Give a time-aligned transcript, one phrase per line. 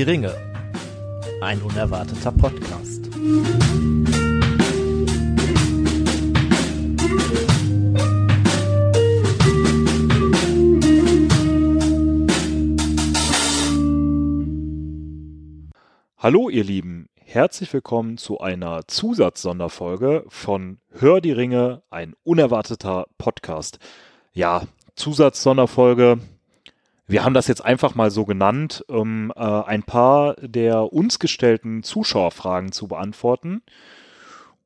[0.00, 0.34] Die Ringe.
[1.42, 3.04] Ein unerwarteter Podcast.
[16.16, 23.78] Hallo ihr Lieben, herzlich willkommen zu einer Zusatzsonderfolge von Hör die Ringe, ein unerwarteter Podcast.
[24.32, 24.62] Ja,
[24.94, 26.20] Zusatzsonderfolge.
[27.10, 31.82] Wir haben das jetzt einfach mal so genannt, um äh, ein paar der uns gestellten
[31.82, 33.62] Zuschauerfragen zu beantworten.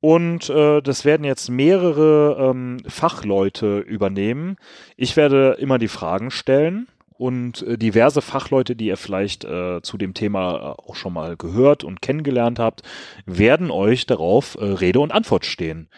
[0.00, 4.56] Und äh, das werden jetzt mehrere ähm, Fachleute übernehmen.
[4.98, 6.86] Ich werde immer die Fragen stellen
[7.16, 11.36] und äh, diverse Fachleute, die ihr vielleicht äh, zu dem Thema äh, auch schon mal
[11.38, 12.82] gehört und kennengelernt habt,
[13.24, 15.88] werden euch darauf äh, Rede und Antwort stehen.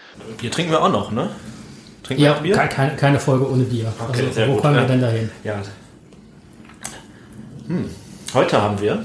[0.41, 1.31] Bier trinken wir auch noch, ne?
[2.05, 2.69] Trinken Ja, wir Bier?
[2.69, 3.93] ke- keine, Folge ohne Bier.
[3.99, 5.31] Okay, also, sehr wo gut, kommen wir denn dahin?
[5.43, 5.61] Ja.
[7.69, 7.89] Hm.
[8.35, 9.05] Heute haben wir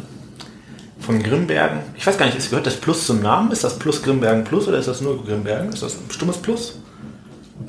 [1.00, 3.52] von Grimbergen, ich weiß gar nicht, ist, gehört das Plus zum Namen?
[3.52, 5.70] Ist das Plus Grimbergen Plus oder ist das nur Grimbergen?
[5.74, 6.76] Ist das ein stummes Plus?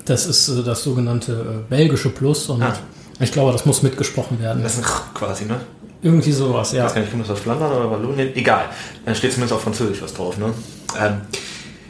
[0.05, 2.75] Das ist äh, das sogenannte äh, belgische Plus und Ah.
[3.21, 4.63] ich glaube, das muss mitgesprochen werden.
[4.63, 5.61] Das ist ein Ch quasi, ne?
[6.03, 6.85] Irgendwie sowas, Ich ja.
[6.85, 8.35] weiß gar nicht, kommt das aus Flandern oder Wallonien?
[8.35, 8.65] Egal.
[9.07, 10.53] Da steht zumindest auf Französisch was drauf, ne?
[11.01, 11.21] Ähm,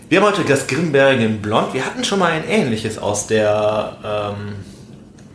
[0.08, 1.72] wir haben heute das Grimbergen Blond.
[1.72, 4.54] Wir hatten schon mal ein ähnliches aus der ähm,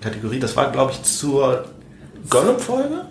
[0.01, 0.39] Kategorie.
[0.39, 1.65] Das war, glaube ich, zur
[2.29, 3.05] Gollum-Folge?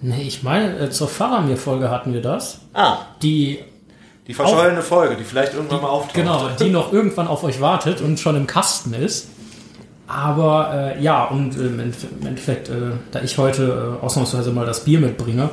[0.00, 2.60] Nee, ich meine, äh, zur Faramir-Folge hatten wir das.
[2.74, 3.58] Ah, Die,
[4.26, 6.14] die verschollene Folge, die vielleicht irgendwann mal auftaucht.
[6.14, 9.28] genau, die noch irgendwann auf euch wartet und schon im Kasten ist.
[10.06, 11.80] Aber äh, ja, und ähm,
[12.20, 12.72] im Endeffekt, äh,
[13.10, 15.48] da ich heute äh, ausnahmsweise mal das Bier mitbringe,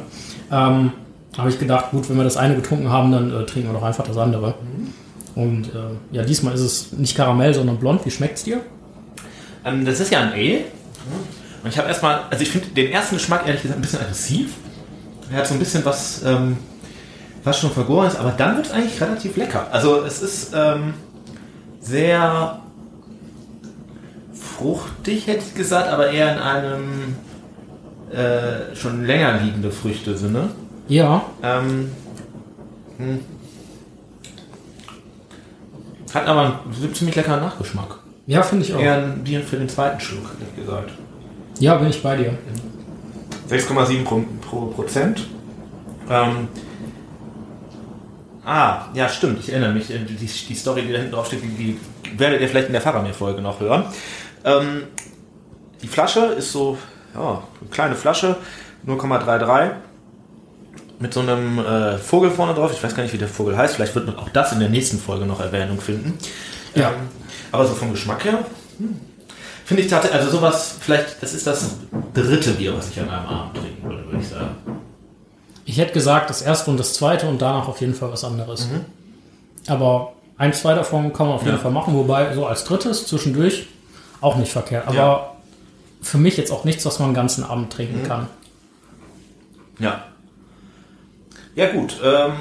[0.51, 0.91] ähm,
[1.37, 3.85] habe ich gedacht, gut, wenn wir das eine getrunken haben, dann äh, trinken wir doch
[3.85, 4.55] einfach das andere.
[5.35, 8.05] Und äh, ja, diesmal ist es nicht Karamell, sondern blond.
[8.05, 8.59] Wie schmeckt's dir?
[9.63, 10.65] Ähm, das ist ja ein Ale.
[11.63, 14.55] Und ich habe erstmal, also ich finde den ersten Geschmack ehrlich gesagt ein bisschen aggressiv.
[15.31, 16.57] Er hat so ein bisschen was, ähm,
[17.43, 19.67] was schon vergoren ist, aber dann wird es eigentlich relativ lecker.
[19.71, 20.93] Also es ist ähm,
[21.79, 22.59] sehr
[24.33, 27.15] fruchtig, hätte ich gesagt, aber eher in einem
[28.11, 30.49] äh, schon länger liegende Früchte-Sinne.
[30.87, 31.91] Ja, Ähm,
[32.97, 33.19] hm.
[36.13, 37.99] Hat aber einen ziemlich leckeren Nachgeschmack.
[38.27, 38.79] ja, finde ich auch.
[38.79, 40.91] Eher ein Bier für den zweiten Schluck, hätte ich gesagt.
[41.61, 42.33] Ja, bin ich bei dir.
[43.47, 45.27] 6,7 pro, pro Prozent.
[46.09, 46.47] Ähm,
[48.43, 49.39] ah, ja, stimmt.
[49.41, 49.91] Ich erinnere mich.
[49.91, 51.79] äh, Die, die Story, die da hinten drauf steht, die, die
[52.19, 53.83] werdet ihr vielleicht in der Faramir-Folge noch hören.
[54.43, 54.85] Ähm,
[55.83, 56.79] die Flasche ist so,
[57.13, 58.37] ja, eine kleine Flasche,
[58.87, 59.69] 0,33.
[60.97, 62.71] Mit so einem äh, Vogel vorne drauf.
[62.73, 63.75] Ich weiß gar nicht, wie der Vogel heißt.
[63.75, 66.17] Vielleicht wird auch das in der nächsten Folge noch Erwähnung finden.
[66.73, 66.89] Ja.
[66.89, 66.95] Ähm,
[67.51, 68.39] aber so vom Geschmack her,
[68.79, 68.99] hm,
[69.71, 71.75] finde ich tatsächlich, also sowas, vielleicht, das ist das
[72.13, 74.49] dritte Bier, was ich an einem Abend trinken würde, würde ich sagen.
[75.63, 78.67] Ich hätte gesagt, das erste und das zweite und danach auf jeden Fall was anderes.
[79.67, 81.61] Aber ein, zwei davon kann man auf jeden Ja.
[81.61, 83.67] Fall machen, wobei so als drittes zwischendurch
[84.19, 84.87] auch nicht verkehrt.
[84.87, 85.31] Aber Ja.
[86.01, 88.27] für mich jetzt auch nichts, was man den ganzen Abend trinken kann.
[89.79, 90.03] Ja.
[91.55, 91.95] Ja, gut.
[92.03, 92.33] Ähm,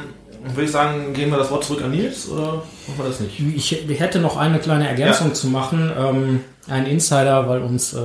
[0.43, 2.55] würde ich sagen, geben wir das Wort zurück an Nils oder
[2.87, 3.39] machen wir das nicht?
[3.41, 5.35] Ich, hätte noch eine kleine Ergänzung Ja.
[5.35, 5.93] zu machen.
[5.99, 7.99] Ähm, ein Insider, weil uns äh,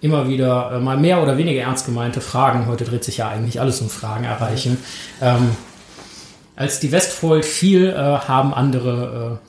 [0.00, 3.60] immer wieder äh, mal mehr oder weniger ernst gemeinte Fragen, heute dreht sich ja eigentlich
[3.60, 4.78] alles um Fragen erreichen.
[5.20, 5.50] Ähm,
[6.56, 9.40] als die Westfold fiel, äh, haben andere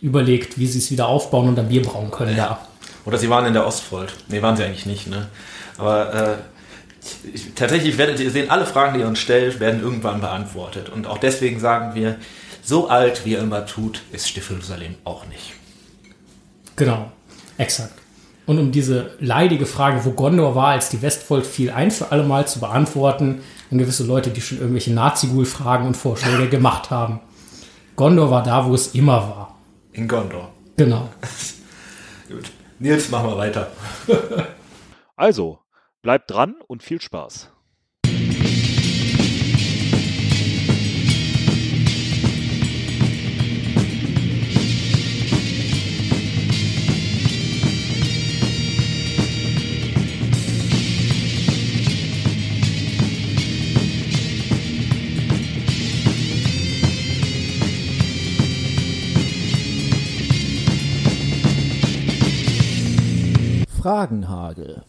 [0.00, 2.36] äh, überlegt, wie sie es wieder aufbauen und ein Bier brauen können.
[2.36, 2.58] Ja.
[3.04, 4.14] Oder sie waren in der Ostfold.
[4.28, 5.28] Nee, waren sie eigentlich nicht, ne?
[5.76, 6.36] Aber äh,
[7.32, 10.88] ich, tatsächlich werdet ihr sehen, alle Fragen, die ihr uns stellt, werden irgendwann beantwortet.
[10.88, 12.16] Und auch deswegen sagen wir,
[12.62, 15.52] so alt, wie er immer tut, ist Stift Jerusalem auch nicht.
[16.76, 17.12] Genau,
[17.58, 17.92] exakt.
[18.46, 22.24] Und um diese leidige Frage, wo Gondor war, als die Westfold fiel, ein für alle
[22.24, 27.20] Mal zu beantworten, an gewisse Leute, die schon irgendwelche Nazi-Ghoul-Fragen und Vorschläge gemacht haben.
[27.96, 29.58] Gondor war da, wo es immer war.
[29.92, 30.52] In Gondor.
[30.76, 31.08] Genau.
[32.28, 32.50] Gut.
[32.78, 33.70] Nils, machen wir weiter.
[35.16, 35.60] Also,
[36.04, 37.50] bleibt dran und viel Spaß.
[63.82, 64.84] Fragenhagel.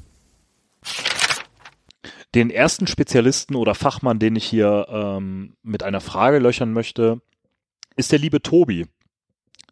[2.35, 7.21] Den ersten Spezialisten oder Fachmann, den ich hier ähm, mit einer Frage löchern möchte,
[7.95, 8.87] ist der liebe Tobi.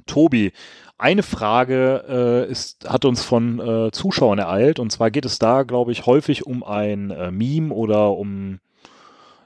[0.06, 0.54] Tobi,
[0.98, 2.06] eine Frage
[2.48, 6.06] äh, ist, hat uns von äh, Zuschauern ereilt und zwar geht es da, glaube ich,
[6.06, 8.60] häufig um ein äh, Meme oder um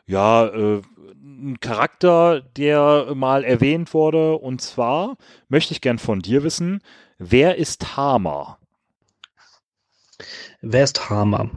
[0.06, 0.82] ja, äh,
[1.14, 4.38] ein Charakter, der mal erwähnt wurde.
[4.38, 5.18] Und zwar
[5.50, 6.82] möchte ich gern von dir wissen,
[7.18, 8.58] wer ist Hammer?
[10.62, 11.50] Wer ist Hammer?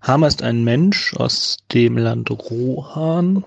[0.00, 3.44] Hammer ist ein Mensch aus dem Land Rohan,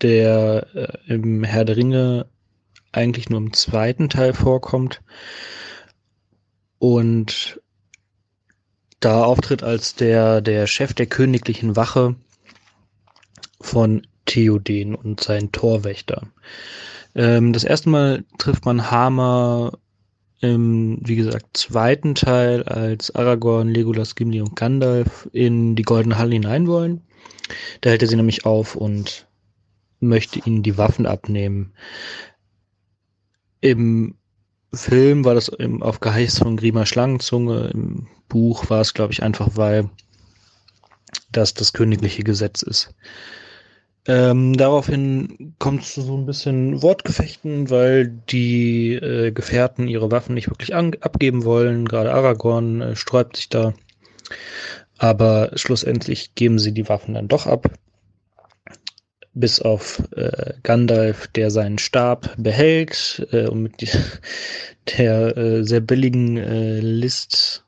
[0.00, 2.26] der äh, im Herr der Ringe
[2.92, 5.02] eigentlich nur im zweiten Teil vorkommt
[6.78, 7.60] und
[9.00, 12.16] da auftritt als der, der Chef der königlichen Wache
[13.60, 16.28] von Theoden und sein Torwächter.
[17.14, 19.72] Ähm, das erste Mal trifft man Hammer
[20.40, 26.34] im, wie gesagt, zweiten Teil, als Aragorn, Legolas, Gimli und Gandalf in die Goldene Halle
[26.34, 27.02] hinein wollen.
[27.80, 29.26] Da hält er sie nämlich auf und
[30.00, 31.72] möchte ihnen die Waffen abnehmen.
[33.60, 34.14] Im
[34.72, 37.70] Film war das im, auf Geheiß von Grima Schlangenzunge.
[37.72, 39.90] Im Buch war es, glaube ich, einfach, weil
[41.32, 42.94] das das königliche Gesetz ist.
[44.08, 50.34] Ähm, daraufhin kommt es zu so ein bisschen Wortgefechten, weil die äh, Gefährten ihre Waffen
[50.34, 51.86] nicht wirklich abgeben wollen.
[51.86, 53.74] Gerade Aragorn äh, sträubt sich da.
[54.96, 57.70] Aber schlussendlich geben sie die Waffen dann doch ab.
[59.34, 63.90] Bis auf äh, Gandalf, der seinen Stab behält äh, und mit die,
[64.96, 67.62] der äh, sehr billigen äh, List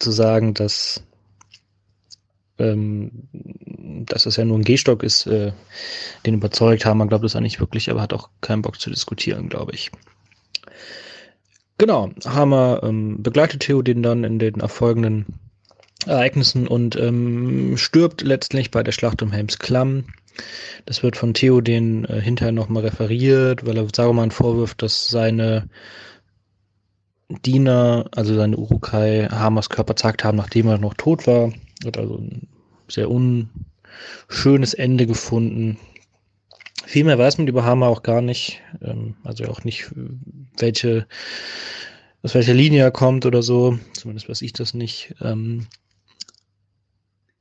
[0.00, 1.04] zu sagen, dass
[2.58, 3.28] ähm,
[4.08, 5.52] dass es ja nur ein Gehstock ist, äh,
[6.24, 6.98] den überzeugt haben.
[6.98, 9.90] Man glaubt es eigentlich wirklich, aber hat auch keinen Bock zu diskutieren, glaube ich.
[11.78, 15.26] Genau, Hammer ähm, begleitet Theoden dann in den erfolgenden
[16.06, 20.04] Ereignissen und ähm, stirbt letztlich bei der Schlacht um Helms Klamm.
[20.86, 25.68] Das wird von Theoden äh, hinterher nochmal referiert, weil er Saruman vorwirft, dass seine
[27.28, 31.52] Diener, also seine Urukai, Hamas Körper zackt haben, nachdem er noch tot war.
[31.84, 32.22] Hat also
[32.88, 33.10] sehr
[34.28, 35.78] unschönes Ende gefunden.
[36.84, 38.60] Viel mehr weiß man über Hammer auch gar nicht.
[38.80, 39.90] Ähm, also auch nicht,
[40.58, 41.06] welche,
[42.22, 43.78] aus welcher Linie er kommt oder so.
[43.92, 45.14] Zumindest weiß ich das nicht.
[45.20, 45.66] Ähm,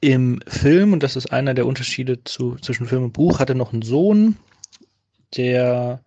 [0.02, 3.56] Im Film, und das ist einer der Unterschiede zu, zwischen Film und Buch, hat er
[3.56, 4.38] noch einen Sohn,
[5.36, 6.02] der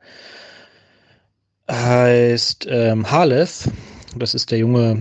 [1.70, 3.70] heißt ähm, Harleth.
[4.16, 5.00] Das ist der Junge,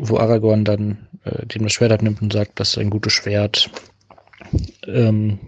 [0.00, 3.70] wo Aragorn dann äh, dem das Schwert abnimmt und sagt, das ist ein gutes Schwert.
[4.86, 5.38] Ähm,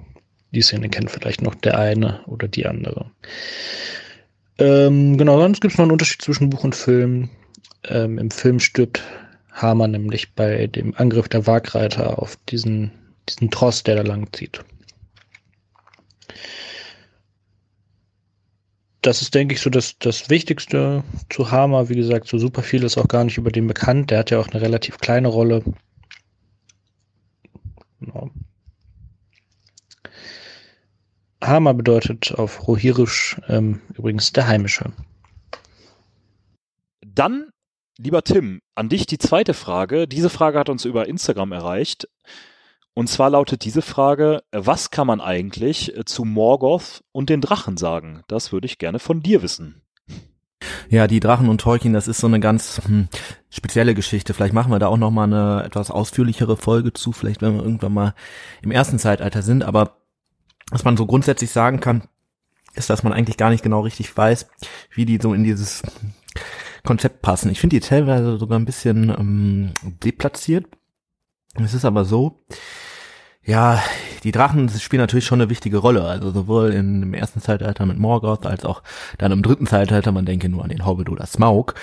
[0.50, 3.10] die Szene kennt vielleicht noch der eine oder die andere.
[4.58, 7.30] Ähm, genau, sonst gibt es noch einen Unterschied zwischen Buch und Film.
[7.84, 9.02] Ähm, Im Film stirbt
[9.52, 12.92] Hammer nämlich bei dem Angriff der Wagreiter auf diesen,
[13.28, 14.64] diesen Tross, der da lang zieht.
[19.06, 21.88] das ist, denke ich, so das, das Wichtigste zu Hammer.
[21.88, 24.10] Wie gesagt, so super viel ist auch gar nicht über den bekannt.
[24.10, 25.62] Der hat ja auch eine relativ kleine Rolle.
[28.00, 28.30] Genau.
[31.46, 34.92] Hammer bedeutet auf Rohirisch ähm, übrigens der Heimische.
[37.06, 37.50] Dann,
[37.98, 40.08] lieber Tim, an dich die zweite Frage.
[40.08, 42.08] Diese Frage hat uns über Instagram erreicht.
[42.94, 47.76] Und zwar lautet diese Frage, was kann man eigentlich äh, zu Morgoth und den Drachen
[47.76, 48.22] sagen?
[48.28, 49.82] Das würde ich gerne von dir wissen.
[50.88, 53.08] Ja, die Drachen und Tolkien, das ist so eine ganz hm,
[53.50, 54.32] spezielle Geschichte.
[54.32, 57.62] Vielleicht machen wir da auch noch mal eine etwas ausführlichere Folge zu, vielleicht wenn wir
[57.62, 58.14] irgendwann mal
[58.62, 59.64] im ersten Zeitalter sind.
[59.64, 60.03] Aber
[60.74, 62.02] was man so grundsätzlich sagen kann,
[62.74, 64.48] ist, dass man eigentlich gar nicht genau richtig weiß,
[64.90, 65.82] wie die so in dieses
[66.84, 67.50] Konzept passen.
[67.50, 70.66] Ich finde die teilweise sogar ein bisschen ähm, deplatziert.
[71.54, 72.44] Es ist aber so,
[73.44, 73.80] ja,
[74.24, 76.02] die Drachen spielen natürlich schon eine wichtige Rolle.
[76.04, 78.82] Also sowohl im ersten Zeitalter mit Morgoth als auch
[79.18, 81.74] dann im dritten Zeitalter, man denke nur an den Hobbit oder Smaug.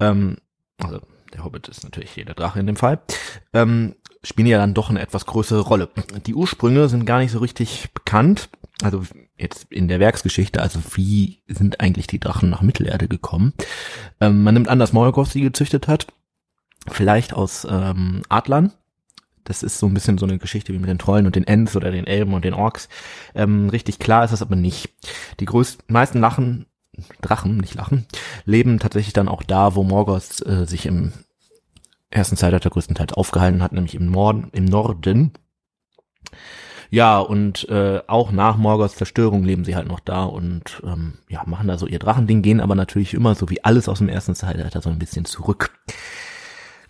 [0.00, 0.38] Ähm,
[0.82, 1.00] also
[1.34, 3.00] der Hobbit ist natürlich jeder Drache in dem Fall.
[3.52, 5.88] Ähm, spielen ja dann doch eine etwas größere Rolle.
[6.26, 8.48] Die Ursprünge sind gar nicht so richtig bekannt.
[8.82, 9.02] Also
[9.36, 13.52] jetzt in der Werksgeschichte, also wie sind eigentlich die Drachen nach Mittelerde gekommen?
[14.20, 16.06] Ähm, man nimmt an, dass Morgoth sie gezüchtet hat.
[16.88, 18.72] Vielleicht aus ähm, Adlern,
[19.48, 21.74] das ist so ein bisschen so eine Geschichte wie mit den Trollen und den Ents
[21.74, 22.88] oder den Elben und den Orks.
[23.34, 24.90] Ähm, richtig klar ist das aber nicht.
[25.40, 26.66] Die größten, meisten Lachen,
[27.22, 28.06] Drachen, nicht Lachen,
[28.44, 31.12] leben tatsächlich dann auch da, wo Morgoth äh, sich im
[32.10, 35.32] ersten Zeitalter größtenteils aufgehalten hat, nämlich im Norden, im Norden.
[36.90, 41.42] Ja, und äh, auch nach Morgoths Zerstörung leben sie halt noch da und ähm, ja,
[41.44, 44.34] machen da so ihr Drachending, gehen aber natürlich immer so wie alles aus dem ersten
[44.34, 45.78] Zeitalter so ein bisschen zurück.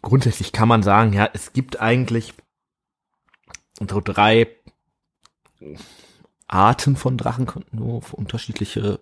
[0.01, 2.35] Grundsätzlich kann man sagen, ja, es gibt eigentlich
[3.89, 4.47] so drei
[6.47, 9.01] Arten von Drachen, nur unterschiedliche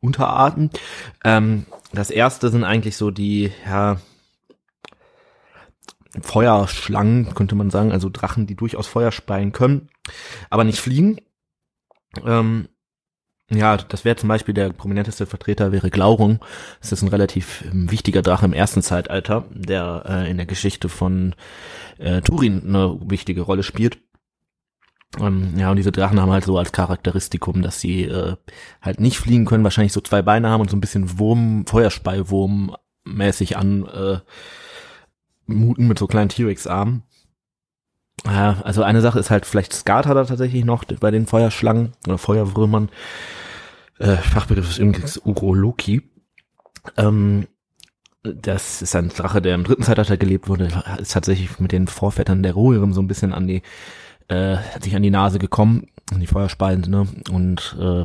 [0.00, 0.70] Unterarten.
[1.24, 4.00] Ähm, das erste sind eigentlich so die, ja,
[6.20, 9.88] Feuerschlangen, könnte man sagen, also Drachen, die durchaus Feuer speien können,
[10.50, 11.18] aber nicht fliegen.
[12.24, 12.68] Ähm,
[13.50, 16.40] ja, das wäre zum Beispiel der prominenteste Vertreter wäre Glaurung.
[16.80, 20.88] Das ist ein relativ ähm, wichtiger Drache im ersten Zeitalter, der äh, in der Geschichte
[20.88, 21.34] von
[21.98, 23.98] äh, Turin eine wichtige Rolle spielt.
[25.20, 28.36] Ähm, ja, und diese Drachen haben halt so als Charakteristikum, dass sie äh,
[28.80, 32.74] halt nicht fliegen können, wahrscheinlich so zwei Beine haben und so ein bisschen Wurm, Feuerspeiwurm
[33.04, 34.18] mäßig an äh,
[35.46, 37.02] muten mit so kleinen T-Rex-Armen.
[38.24, 41.92] Ja, also eine Sache ist halt vielleicht Skat hat er tatsächlich noch bei den Feuerschlangen
[42.06, 42.88] oder Feuerwürmern.
[43.98, 46.02] Äh, Fachbegriff ist übrigens Uroloki.
[46.96, 47.46] Ähm,
[48.22, 52.42] das ist ein Drache, der im dritten Zeitalter gelebt wurde, ist tatsächlich mit den Vorvätern
[52.42, 53.62] der Rohirrim so ein bisschen an die
[54.28, 57.06] äh, hat sich an die Nase gekommen, die Feuerspeien, ne?
[57.30, 58.04] Und äh,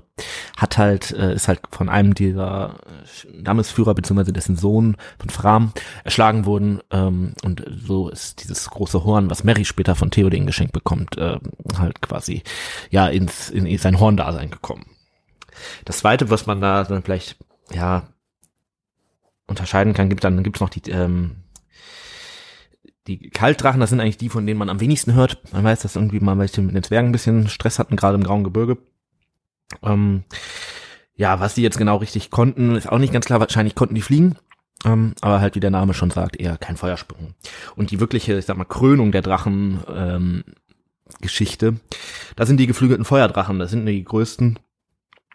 [0.57, 2.75] hat halt, äh, ist halt von einem dieser
[3.05, 6.79] Stammesführer beziehungsweise dessen Sohn von Fram erschlagen worden.
[6.91, 11.39] Ähm, und so ist dieses große Horn, was Mary später von Theoden geschenkt bekommt, äh,
[11.77, 12.43] halt quasi
[12.89, 14.85] ja ins in sein Horndasein gekommen.
[15.85, 17.37] Das zweite, was man da dann vielleicht
[17.73, 18.07] ja
[19.45, 21.43] unterscheiden kann, gibt dann gibt's noch die ähm,
[23.17, 25.41] die Kaltdrachen, das sind eigentlich die, von denen man am wenigsten hört.
[25.51, 28.23] Man weiß, dass irgendwie mal welche mit den Zwergen ein bisschen Stress hatten, gerade im
[28.23, 28.77] Grauen Gebirge.
[29.83, 30.23] Ähm,
[31.15, 33.39] ja, was die jetzt genau richtig konnten, ist auch nicht ganz klar.
[33.39, 34.35] Wahrscheinlich konnten die fliegen.
[34.85, 37.33] Ähm, aber halt, wie der Name schon sagt, eher kein Feuersprung.
[37.75, 40.43] Und die wirkliche, ich sag mal, Krönung der Drachen ähm,
[41.19, 41.75] Geschichte,
[42.35, 43.59] da sind die geflügelten Feuerdrachen.
[43.59, 44.59] Das sind die größten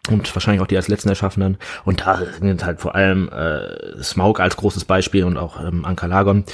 [0.09, 1.57] und wahrscheinlich auch die als letzten Erschaffenen.
[1.83, 6.45] Und da sind halt vor allem äh, Smaug als großes Beispiel und auch ähm, Ankalagon.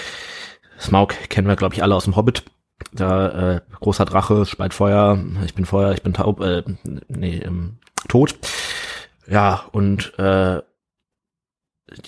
[0.82, 2.44] Smaug kennen wir, glaube ich, alle aus dem Hobbit.
[2.92, 6.64] Da äh, großer Drache, speit Feuer, ich bin Feuer, ich bin taub, äh,
[7.08, 8.36] nee, ähm, tot.
[9.28, 10.62] Ja, und äh,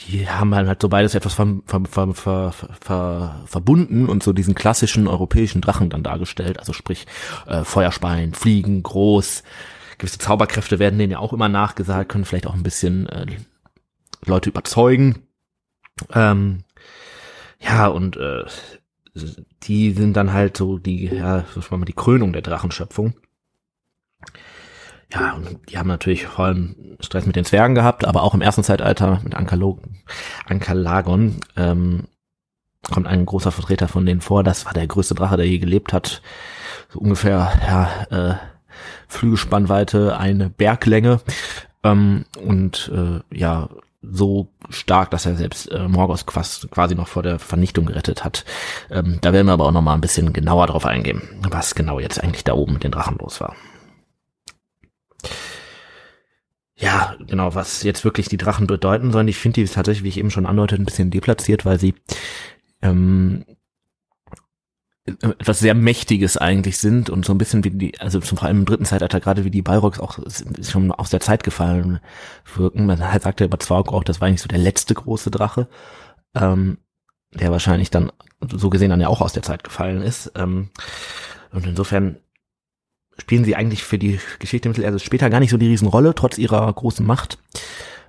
[0.08, 4.56] die haben halt so beides etwas ver, ver, ver, ver, ver, verbunden und so diesen
[4.56, 6.60] klassischen europäischen Drachen dann dargestellt.
[6.60, 7.06] Also sprich
[7.48, 9.44] äh, Feuerspeien, Fliegen, groß,
[9.98, 13.25] gewisse Zauberkräfte werden denen ja auch immer nachgesagt, können vielleicht auch ein bisschen äh,
[14.25, 15.24] Leute überzeugen.
[16.13, 16.63] Ähm,
[17.63, 18.43] ja, und äh,
[19.63, 23.13] die sind dann halt so die, ja, so mal die Krönung der Drachenschöpfung.
[25.13, 28.41] Ja, und die haben natürlich vor allem Stress mit den Zwergen gehabt, aber auch im
[28.41, 29.79] ersten Zeitalter mit Ankalo
[30.48, 32.08] Ankalagon ähm,
[32.91, 34.43] kommt ein großer Vertreter von denen vor.
[34.43, 36.22] Das war der größte Drache, der je gelebt hat.
[36.89, 38.36] So ungefähr, ja, äh,
[39.08, 41.22] Flügelspannweite, eine Berglänge.
[41.84, 43.70] Ähm, und äh, ja,
[44.03, 48.43] so stark, dass er selbst äh, Morgos quasi noch vor der Vernichtung gerettet hat.
[48.91, 52.00] Ähm, da werden wir aber auch noch mal ein bisschen genauer drauf eingehen, was genau
[52.00, 53.55] jetzt eigentlich da oben mit den Drachen los war.
[56.75, 59.27] Ja, genau, was jetzt wirklich die Drachen bedeuten sollen.
[59.27, 61.93] Ich finde die tatsächlich, wie ich eben schon andeutete, ein bisschen deplatziert, weil sie
[62.81, 63.45] ähm,
[65.05, 68.60] etwas sehr Mächtiges eigentlich sind und so ein bisschen wie die, also zum vor allem
[68.60, 70.19] im dritten Zeitalter, gerade wie die Balrogs auch
[70.62, 72.00] schon aus der Zeit gefallen
[72.55, 72.86] wirken.
[72.86, 75.67] Man halt sagte über Zwaug auch, das war eigentlich so der letzte große Drache,
[76.36, 76.77] ähm,
[77.33, 78.12] der wahrscheinlich dann
[78.50, 80.31] so gesehen dann ja auch aus der Zeit gefallen ist.
[80.36, 80.69] Ähm,
[81.51, 82.17] und insofern
[83.17, 86.72] spielen sie eigentlich für die Geschichte Mittelerde später gar nicht so die Riesenrolle, trotz ihrer
[86.72, 87.39] großen Macht.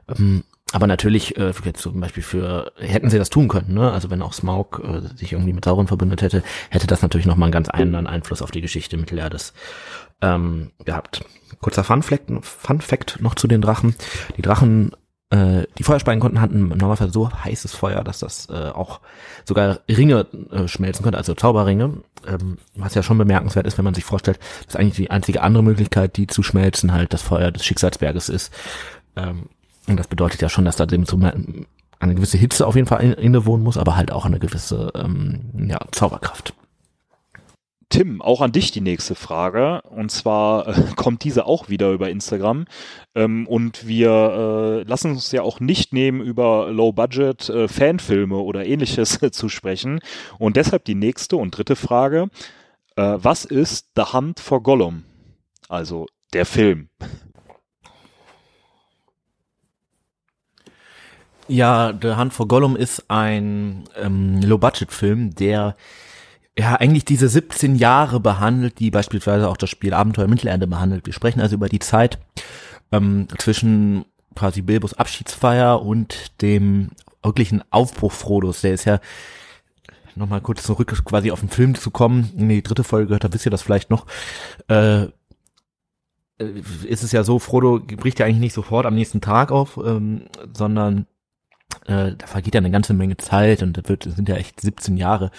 [0.08, 0.44] Ähm,
[0.75, 3.93] aber natürlich, äh, jetzt zum Beispiel für, hätten sie das tun können, ne?
[3.93, 7.47] Also wenn auch Smaug äh, sich irgendwie mit Sauron verbündet hätte, hätte das natürlich nochmal
[7.47, 9.54] einen ganz anderen Einfluss auf die Geschichte Mittelerdes
[10.21, 11.25] ähm, gehabt.
[11.61, 13.95] Kurzer Fun Fact, Fun Fact noch zu den Drachen.
[14.37, 14.90] Die Drachen,
[15.31, 19.00] äh, die Feuerspeienkonten hatten im Normalfall so heißes Feuer, dass das äh, auch
[19.45, 22.02] sogar Ringe äh, schmelzen könnte, also Zauberringe.
[22.26, 25.62] Ähm, was ja schon bemerkenswert ist, wenn man sich vorstellt, dass eigentlich die einzige andere
[25.62, 28.52] Möglichkeit, die zu schmelzen, halt das Feuer des Schicksalsberges ist.
[29.14, 29.50] Ähm,
[29.86, 31.04] und das bedeutet ja schon, dass da dem
[32.00, 35.78] eine gewisse Hitze auf jeden Fall innewohnen muss, aber halt auch eine gewisse ähm, ja,
[35.92, 36.54] Zauberkraft.
[37.88, 39.82] Tim, auch an dich die nächste Frage.
[39.82, 42.64] Und zwar äh, kommt diese auch wieder über Instagram.
[43.14, 48.66] Ähm, und wir äh, lassen uns ja auch nicht nehmen, über Low-Budget äh, Fanfilme oder
[48.66, 50.00] ähnliches zu sprechen.
[50.38, 52.28] Und deshalb die nächste und dritte Frage.
[52.96, 55.04] Äh, was ist The Hunt for Gollum?
[55.68, 56.88] Also der Film.
[61.46, 65.76] Ja, The Hunt for Gollum ist ein ähm, Low-Budget-Film, der
[66.58, 71.04] ja eigentlich diese 17 Jahre behandelt, die beispielsweise auch das Spiel Abenteuer Mittelerde behandelt.
[71.06, 72.18] Wir sprechen also über die Zeit
[72.92, 76.90] ähm, zwischen quasi Bilbos Abschiedsfeier und dem
[77.22, 78.62] wirklichen Aufbruch Frodos.
[78.62, 79.00] Der ist ja
[80.14, 82.32] nochmal kurz zurück quasi auf den Film zu kommen.
[82.36, 84.06] In die dritte Folge gehört, da wisst ihr das vielleicht noch.
[84.68, 85.08] Äh,
[86.38, 90.26] ist es ja so, Frodo bricht ja eigentlich nicht sofort am nächsten Tag auf, ähm,
[90.52, 91.06] sondern
[91.87, 94.61] Äh, da vergeht ja eine ganze Menge Zeit und das, wird, das sind ja echt
[94.61, 95.30] 17 Jahre,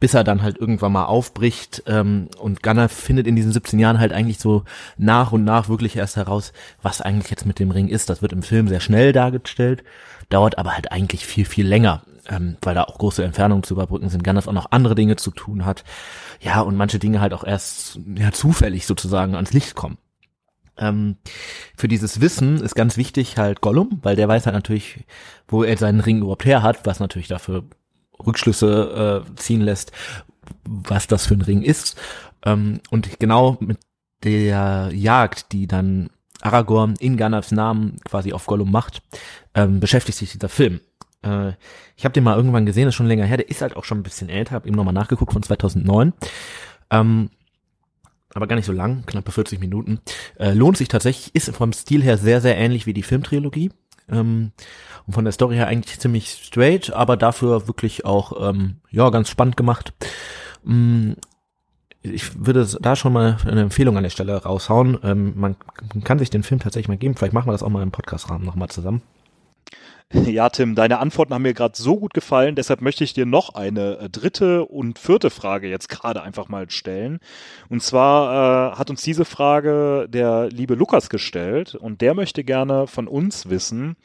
[0.00, 4.00] bis er dann halt irgendwann mal aufbricht ähm, und Gunnar findet in diesen 17 Jahren
[4.00, 4.64] halt eigentlich so
[4.96, 8.10] nach und nach wirklich erst heraus, was eigentlich jetzt mit dem Ring ist.
[8.10, 9.84] Das wird im Film sehr schnell dargestellt,
[10.28, 14.08] dauert aber halt eigentlich viel, viel länger, ähm, weil da auch große Entfernungen zu überbrücken
[14.08, 15.84] sind, Gandalf auch noch andere Dinge zu tun hat.
[16.40, 19.98] Ja, und manche Dinge halt auch erst ja, zufällig sozusagen ans Licht kommen.
[20.78, 21.16] Ähm,
[21.76, 25.04] für dieses Wissen ist ganz wichtig halt Gollum, weil der weiß halt natürlich,
[25.48, 27.64] wo er seinen Ring überhaupt her hat, was natürlich dafür
[28.24, 29.92] Rückschlüsse äh, ziehen lässt,
[30.64, 31.98] was das für ein Ring ist.
[32.44, 33.78] Ähm, und genau mit
[34.24, 36.10] der Jagd, die dann
[36.40, 39.02] Aragorn in Gandalfs Namen quasi auf Gollum macht,
[39.54, 40.80] ähm, beschäftigt sich dieser Film.
[41.22, 41.52] Äh,
[41.96, 43.98] ich habe den mal irgendwann gesehen, ist schon länger her, der ist halt auch schon
[43.98, 46.12] ein bisschen älter, habe ihm nochmal nachgeguckt von 2009.
[46.90, 47.30] Ähm,
[48.34, 50.00] aber gar nicht so lang, knappe 40 Minuten.
[50.38, 53.70] Äh, lohnt sich tatsächlich, ist vom Stil her sehr, sehr ähnlich wie die Filmtrilogie.
[54.08, 54.52] Ähm,
[55.06, 59.28] und von der Story her eigentlich ziemlich straight, aber dafür wirklich auch, ähm, ja, ganz
[59.28, 59.92] spannend gemacht.
[60.66, 61.16] Ähm,
[62.02, 64.98] ich würde da schon mal eine Empfehlung an der Stelle raushauen.
[65.04, 65.56] Ähm, man
[66.02, 67.14] kann sich den Film tatsächlich mal geben.
[67.14, 69.02] Vielleicht machen wir das auch mal im Podcast-Rahmen nochmal zusammen.
[70.26, 73.54] Ja, Tim, deine Antworten haben mir gerade so gut gefallen, deshalb möchte ich dir noch
[73.54, 77.18] eine äh, dritte und vierte Frage jetzt gerade einfach mal stellen.
[77.68, 82.86] Und zwar äh, hat uns diese Frage der liebe Lukas gestellt und der möchte gerne
[82.86, 83.96] von uns wissen,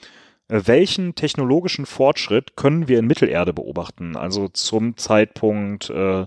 [0.47, 4.15] äh, welchen technologischen Fortschritt können wir in Mittelerde beobachten?
[4.15, 6.25] Also zum Zeitpunkt äh,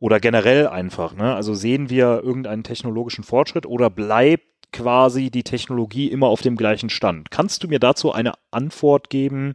[0.00, 1.14] oder generell einfach.
[1.14, 1.34] Ne?
[1.34, 4.44] Also sehen wir irgendeinen technologischen Fortschritt oder bleibt
[4.76, 7.30] quasi die Technologie immer auf dem gleichen Stand.
[7.30, 9.54] Kannst du mir dazu eine Antwort geben?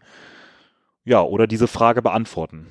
[1.03, 2.67] Ja, oder diese Frage beantworten?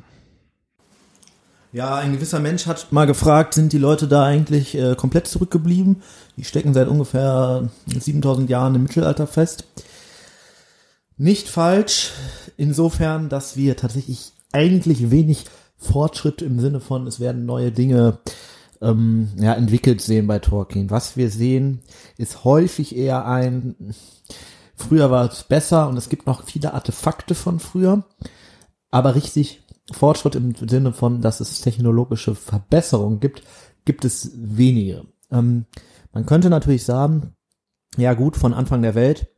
[1.73, 6.02] Ja, ein gewisser Mensch hat mal gefragt, sind die Leute da eigentlich äh, komplett zurückgeblieben?
[6.37, 9.65] Die stecken seit ungefähr 7000 Jahren im Mittelalter fest.
[11.17, 12.13] Nicht falsch,
[12.56, 15.45] insofern, dass wir tatsächlich eigentlich wenig
[15.76, 18.19] Fortschritt im Sinne von, es werden neue Dinge
[18.80, 20.90] ähm, ja, entwickelt sehen bei Tolkien.
[20.90, 21.80] Was wir sehen,
[22.16, 23.95] ist häufig eher ein,
[24.75, 28.04] früher war es besser und es gibt noch viele Artefakte von früher,
[28.90, 29.62] aber richtig
[29.93, 33.43] Fortschritt im Sinne von, dass es technologische Verbesserungen gibt,
[33.84, 35.04] gibt es wenige.
[35.30, 35.66] Ähm,
[36.12, 37.34] man könnte natürlich sagen,
[37.97, 39.28] ja gut, von Anfang der Welt,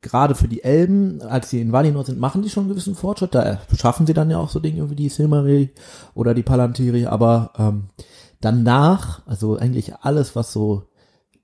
[0.00, 3.34] gerade für die Elben, als sie in Valinor sind, machen die schon einen gewissen Fortschritt.
[3.34, 5.70] Da schaffen sie dann ja auch so Dinge wie die Silmaril
[6.14, 7.84] oder die Palantiri, aber ähm,
[8.42, 10.88] Danach, also eigentlich alles, was so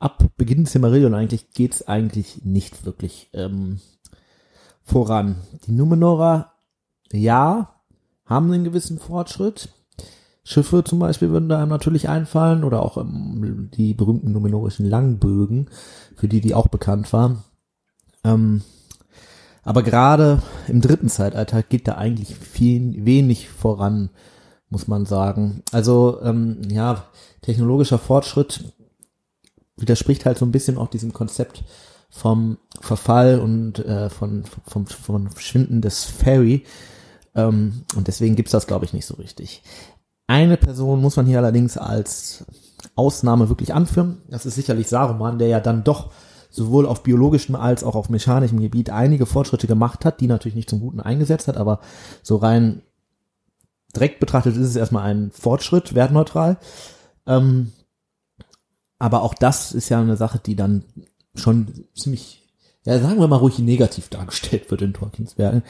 [0.00, 3.80] ab Beginn Silmarillion eigentlich geht's eigentlich nicht wirklich ähm,
[4.82, 5.36] voran.
[5.64, 6.52] Die Numenora,
[7.12, 7.76] ja,
[8.26, 9.70] haben einen gewissen Fortschritt.
[10.42, 15.70] Schiffe zum Beispiel würden da einem natürlich einfallen oder auch ähm, die berühmten numenorischen Langbögen,
[16.16, 17.44] für die die auch bekannt waren.
[18.24, 18.62] Ähm,
[19.62, 24.10] aber gerade im dritten Zeitalter geht da eigentlich viel wenig voran
[24.70, 25.62] muss man sagen.
[25.72, 27.04] Also ähm, ja,
[27.42, 28.64] technologischer Fortschritt
[29.76, 31.64] widerspricht halt so ein bisschen auch diesem Konzept
[32.10, 36.64] vom Verfall und äh, von, vom, vom Verschwinden des Fairy.
[37.34, 39.62] Ähm, und deswegen gibt's das, glaube ich, nicht so richtig.
[40.26, 42.44] Eine Person muss man hier allerdings als
[42.94, 44.18] Ausnahme wirklich anführen.
[44.28, 46.10] Das ist sicherlich Saruman, der ja dann doch
[46.50, 50.70] sowohl auf biologischem als auch auf mechanischem Gebiet einige Fortschritte gemacht hat, die natürlich nicht
[50.70, 51.80] zum Guten eingesetzt hat, aber
[52.22, 52.82] so rein
[53.94, 56.58] direkt betrachtet ist es erstmal ein Fortschritt, wertneutral.
[57.26, 57.72] Ähm,
[58.98, 60.84] aber auch das ist ja eine Sache, die dann
[61.34, 62.48] schon ziemlich,
[62.84, 65.62] ja, sagen wir mal ruhig negativ dargestellt wird in Tolkiens Werken.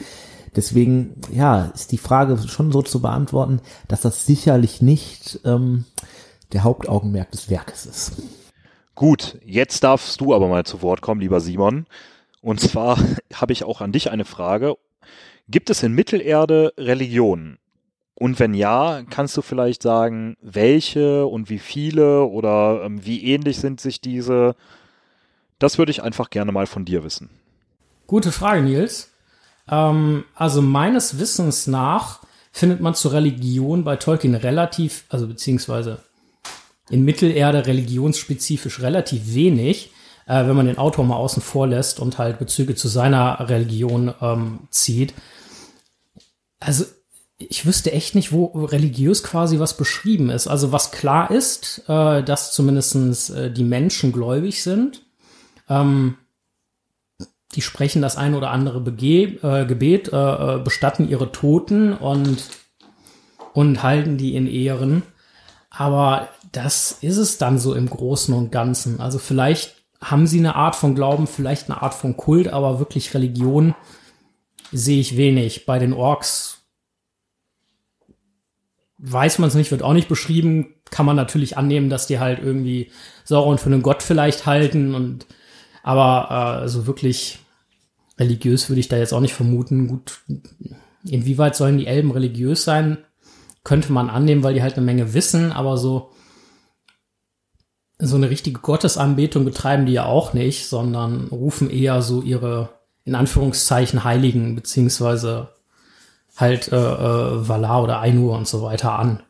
[0.55, 5.85] Deswegen, ja, ist die Frage schon so zu beantworten, dass das sicherlich nicht ähm,
[6.53, 8.13] der Hauptaugenmerk des Werkes ist.
[8.95, 11.85] Gut, jetzt darfst du aber mal zu Wort kommen, lieber Simon.
[12.41, 12.97] Und zwar
[13.33, 14.75] habe ich auch an dich eine Frage.
[15.47, 17.59] Gibt es in Mittelerde Religionen?
[18.19, 23.57] Und wenn ja, kannst du vielleicht sagen, welche und wie viele oder ähm, wie ähnlich
[23.57, 24.55] sind sich diese?
[25.57, 27.29] Das würde ich einfach gerne mal von dir wissen.
[28.07, 29.11] Gute Frage, Nils.
[29.69, 32.19] Ähm, also meines Wissens nach
[32.51, 36.03] findet man zur Religion bei Tolkien relativ, also beziehungsweise
[36.89, 39.93] in Mittelerde religionsspezifisch relativ wenig,
[40.25, 44.13] äh, wenn man den Autor mal außen vor lässt und halt Bezüge zu seiner Religion
[44.21, 45.13] ähm, zieht.
[46.59, 46.83] Also
[47.39, 50.47] ich wüsste echt nicht, wo religiös quasi was beschrieben ist.
[50.47, 55.05] Also was klar ist, äh, dass zumindestens äh, die Menschen gläubig sind.
[55.69, 56.17] Ähm,
[57.55, 60.17] die sprechen das ein oder andere Bege äh, Gebet, äh,
[60.55, 62.43] äh, bestatten ihre Toten und,
[63.53, 65.01] und halten die in Ehren.
[65.69, 68.99] Aber das ist es dann so im Großen und Ganzen.
[68.99, 73.13] Also vielleicht haben sie eine Art von Glauben, vielleicht eine Art von Kult, aber wirklich
[73.13, 73.75] Religion
[74.71, 75.65] sehe ich wenig.
[75.65, 76.58] Bei den Orks
[78.99, 80.75] weiß man es nicht, wird auch nicht beschrieben.
[80.91, 82.91] Kann man natürlich annehmen, dass die halt irgendwie
[83.23, 85.25] Sauron für einen Gott vielleicht halten und
[85.83, 87.39] aber äh, so wirklich
[88.19, 89.87] religiös würde ich da jetzt auch nicht vermuten.
[89.87, 90.19] Gut,
[91.05, 92.97] inwieweit sollen die Elben religiös sein?
[93.63, 96.11] Könnte man annehmen, weil die halt eine Menge wissen, aber so
[98.01, 102.69] so eine richtige Gottesanbetung betreiben die ja auch nicht, sondern rufen eher so ihre
[103.03, 105.49] in Anführungszeichen Heiligen beziehungsweise
[106.39, 109.23] halt äh, äh, Valar oder Ainur und so weiter an.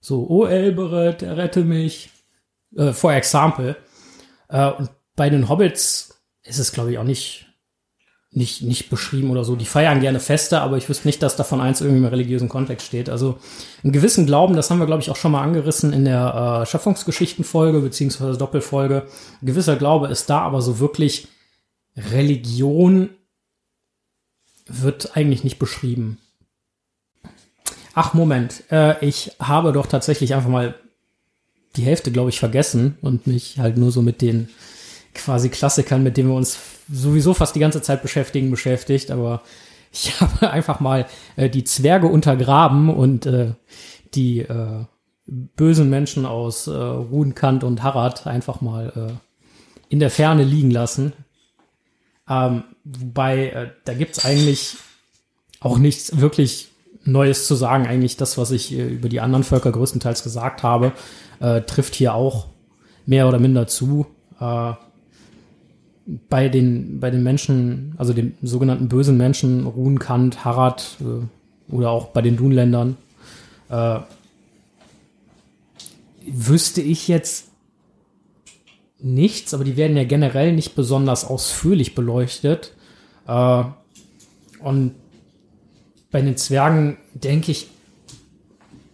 [0.00, 2.10] So, oh Elberet, rette mich.
[2.76, 3.76] Äh, for example.
[4.48, 7.46] Äh, und bei den Hobbits ist es, glaube ich, auch nicht,
[8.30, 9.56] nicht, nicht beschrieben oder so.
[9.56, 12.86] Die feiern gerne Feste, aber ich wüsste nicht, dass davon eins irgendwie im religiösen Kontext
[12.86, 13.10] steht.
[13.10, 13.38] Also
[13.82, 16.66] einen gewissen Glauben, das haben wir, glaube ich, auch schon mal angerissen in der äh,
[16.66, 19.06] Schöpfungsgeschichtenfolge beziehungsweise Doppelfolge.
[19.42, 21.28] Ein gewisser Glaube ist da, aber so wirklich
[21.96, 23.10] Religion
[24.70, 26.18] wird eigentlich nicht beschrieben.
[27.94, 28.64] Ach, Moment.
[28.70, 30.74] Äh, ich habe doch tatsächlich einfach mal
[31.76, 34.48] die Hälfte, glaube ich, vergessen und mich halt nur so mit den
[35.14, 36.58] quasi Klassikern, mit denen wir uns
[36.90, 39.10] sowieso fast die ganze Zeit beschäftigen, beschäftigt.
[39.10, 39.42] Aber
[39.92, 41.06] ich habe einfach mal
[41.36, 43.52] äh, die Zwerge untergraben und äh,
[44.14, 44.84] die äh,
[45.26, 49.12] bösen Menschen aus äh, Rudenkant und Harad einfach mal äh,
[49.88, 51.12] in der Ferne liegen lassen.
[52.30, 54.76] Ähm, wobei, äh, da gibt's eigentlich
[55.58, 56.68] auch nichts wirklich
[57.04, 57.86] Neues zu sagen.
[57.86, 60.92] Eigentlich das, was ich äh, über die anderen Völker größtenteils gesagt habe,
[61.40, 62.46] äh, trifft hier auch
[63.04, 64.06] mehr oder minder zu.
[64.40, 64.72] Äh,
[66.28, 72.08] bei den, bei den Menschen, also den sogenannten bösen Menschen, Ruhnkant, Harad äh, oder auch
[72.08, 72.96] bei den Dunländern,
[73.68, 73.98] äh,
[76.26, 77.49] wüsste ich jetzt
[79.02, 82.72] nichts, aber die werden ja generell nicht besonders ausführlich beleuchtet.
[83.26, 83.64] Äh,
[84.60, 84.94] und
[86.10, 87.68] bei den Zwergen, denke ich,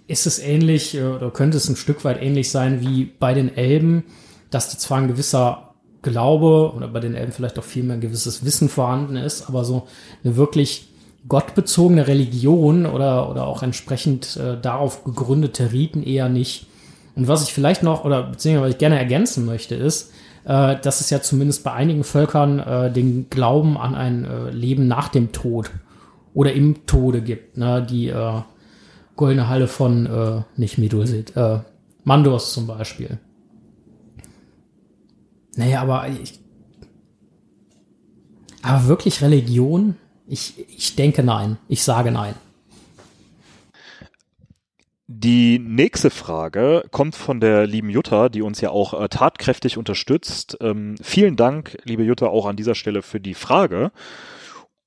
[0.07, 3.57] ist es ähnlich äh, oder könnte es ein Stück weit ähnlich sein wie bei den
[3.57, 4.05] Elben,
[4.51, 8.45] dass da zwar ein gewisser Glaube oder bei den Elben vielleicht auch vielmehr ein gewisses
[8.45, 9.89] Wissen vorhanden ist, aber so
[10.23, 10.89] eine wirklich
[11.29, 16.67] gottbezogene Religion oder, oder auch entsprechend äh, darauf gegründete Riten eher nicht.
[17.17, 20.13] Und was ich vielleicht noch, oder beziehungsweise was ich gerne ergänzen möchte, ist,
[20.45, 24.87] äh, dass es ja zumindest bei einigen Völkern äh, den Glauben an ein äh, Leben
[24.87, 25.71] nach dem Tod
[26.35, 27.57] oder im Tode gibt.
[27.57, 27.85] Ne?
[27.89, 28.43] Die äh,
[29.17, 31.61] Goldene Halle von, äh, nicht Medulsit, äh,
[32.05, 33.19] Mandos zum Beispiel.
[35.57, 36.39] Naja, aber ich,
[38.63, 39.97] aber wirklich Religion?
[40.27, 41.57] Ich, ich denke nein.
[41.69, 42.35] Ich sage nein.
[45.09, 50.59] Die nächste Frage kommt von der lieben Jutta, die uns ja auch äh, tatkräftig unterstützt.
[50.61, 53.93] Ähm, vielen Dank, liebe Jutta, auch an dieser Stelle für die Frage.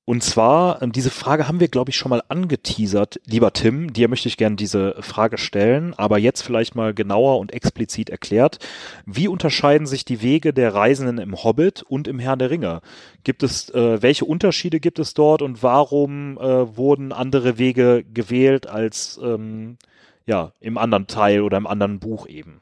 [0.04, 3.18] Und zwar, ähm, diese Frage haben wir, glaube ich, schon mal angeteasert.
[3.24, 7.54] Lieber Tim, dir möchte ich gerne diese Frage stellen, aber jetzt vielleicht mal genauer und
[7.54, 8.58] explizit erklärt.
[9.06, 12.82] Wie unterscheiden sich die Wege der Reisenden im Hobbit und im Herrn der Ringe?
[13.24, 18.66] Gibt es, äh, welche Unterschiede gibt es dort und warum äh, wurden andere Wege gewählt
[18.66, 19.78] als ähm,
[20.26, 22.60] ja, im anderen Teil oder im anderen Buch eben.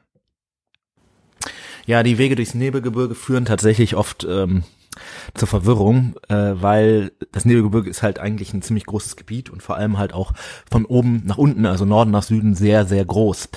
[1.85, 4.63] Ja, die Wege durchs Nebelgebirge führen tatsächlich oft ähm,
[5.33, 9.75] zur Verwirrung, äh, weil das Nebelgebirge ist halt eigentlich ein ziemlich großes Gebiet und vor
[9.75, 10.33] allem halt auch
[10.69, 13.49] von oben nach unten, also Norden nach Süden, sehr, sehr groß.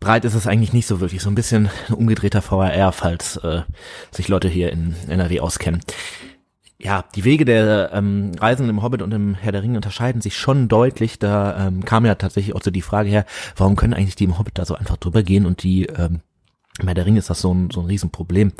[0.00, 3.62] Breit ist es eigentlich nicht so wirklich, so ein bisschen ein umgedrehter VRR, falls äh,
[4.10, 5.80] sich Leute hier in NRW auskennen
[6.78, 10.36] ja, die Wege der ähm, Reisenden im Hobbit und im Herr der Ringe unterscheiden sich
[10.36, 11.18] schon deutlich.
[11.18, 13.24] Da ähm, kam ja tatsächlich auch so die Frage her,
[13.56, 16.20] warum können eigentlich die im Hobbit da so einfach drüber gehen und die ähm,
[16.78, 18.52] im Herr der Ringe ist das so ein, so ein Riesenproblem.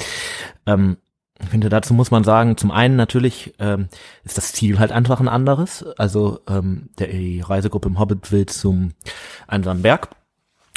[0.65, 0.97] Ähm,
[1.39, 3.89] ich finde, dazu muss man sagen, zum einen natürlich ähm,
[4.25, 5.85] ist das Ziel halt einfach ein anderes.
[5.99, 8.95] Also ähm, der, die Reisegruppe im Hobbit will zum
[9.47, 10.09] einsamen Berg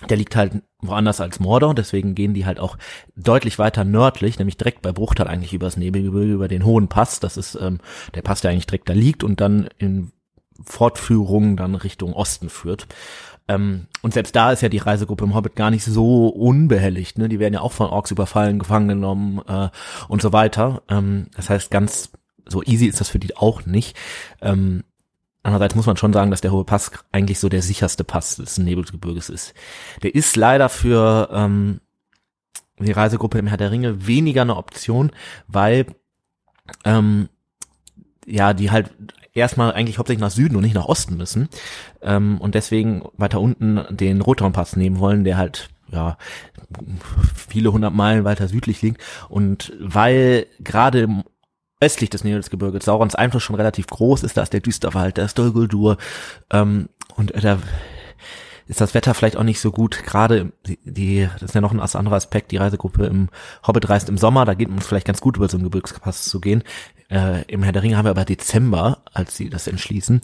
[0.07, 2.77] der liegt halt woanders als Mordor, deswegen gehen die halt auch
[3.15, 7.19] deutlich weiter nördlich, nämlich direkt bei Bruchtal eigentlich übers Nebelgebirge, über den Hohen Pass.
[7.19, 7.79] Das ist ähm,
[8.15, 10.11] der Pass, der eigentlich direkt da liegt und dann in
[10.63, 12.87] Fortführung dann Richtung Osten führt.
[13.47, 17.17] Ähm, und selbst da ist ja die Reisegruppe im Hobbit gar nicht so unbehelligt.
[17.17, 17.27] Ne?
[17.27, 19.69] Die werden ja auch von Orks überfallen, gefangen genommen äh,
[20.07, 20.83] und so weiter.
[20.87, 22.11] Ähm, das heißt, ganz
[22.45, 23.97] so easy ist das für die auch nicht.
[24.41, 24.83] Ähm,
[25.43, 28.57] Andererseits muss man schon sagen, dass der Hohe Pass eigentlich so der sicherste Pass des
[28.57, 29.53] Nebelgebirges ist.
[30.03, 31.79] Der ist leider für ähm,
[32.79, 35.11] die Reisegruppe im Herr der Ringe weniger eine Option,
[35.47, 35.85] weil
[36.85, 37.29] ähm,
[38.25, 38.91] ja die halt
[39.33, 41.49] erstmal eigentlich hauptsächlich nach Süden und nicht nach Osten müssen
[42.01, 46.17] ähm, und deswegen weiter unten den Rothornpass nehmen wollen, der halt ja
[47.35, 51.23] viele hundert Meilen weiter südlich liegt und weil gerade
[51.79, 54.37] östlich des Nilsgebirges Saurons Einfluss schon relativ groß ist.
[54.37, 55.97] Da ist der Düsterwald, da ist Dol Guldur
[56.51, 57.59] ähm, und da
[58.67, 60.03] ist das Wetter vielleicht auch nicht so gut.
[60.05, 60.51] Gerade
[60.83, 63.29] die, das ist ja noch ein anderer Aspekt, die Reisegruppe im
[63.65, 66.39] Hobbit reist im Sommer, da geht es vielleicht ganz gut über so einen Gebirgspass zu
[66.39, 66.63] gehen.
[67.09, 70.21] Äh, Im Herr der Ringe haben wir aber Dezember, als sie das entschließen.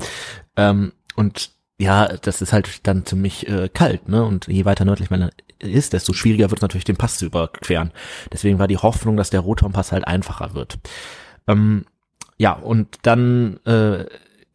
[0.58, 4.24] Ähm, und ja, das ist halt dann ziemlich äh, kalt, ne?
[4.24, 7.92] Und je weiter nördlich man ist, desto schwieriger wird es natürlich, den Pass zu überqueren.
[8.32, 10.78] Deswegen war die Hoffnung, dass der Rotorpass halt einfacher wird.
[11.48, 11.86] Ähm,
[12.38, 14.06] ja, und dann äh,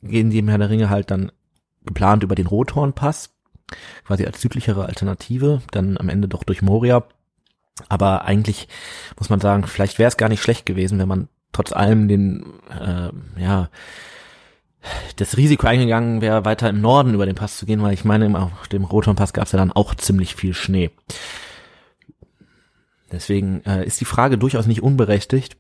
[0.03, 1.33] gehen die im Herr der Ringe halt dann
[1.85, 3.31] geplant über den Rothornpass,
[4.05, 7.05] quasi als südlichere Alternative, dann am Ende doch durch Moria.
[7.89, 8.69] Aber eigentlich
[9.19, 12.45] muss man sagen, vielleicht wäre es gar nicht schlecht gewesen, wenn man trotz allem den,
[12.69, 13.71] äh, ja,
[15.17, 18.39] das Risiko eingegangen wäre, weiter im Norden über den Pass zu gehen, weil ich meine,
[18.39, 20.91] auf dem Rothornpass gab es ja dann auch ziemlich viel Schnee.
[23.13, 25.57] Deswegen äh, ist die Frage durchaus nicht unberechtigt.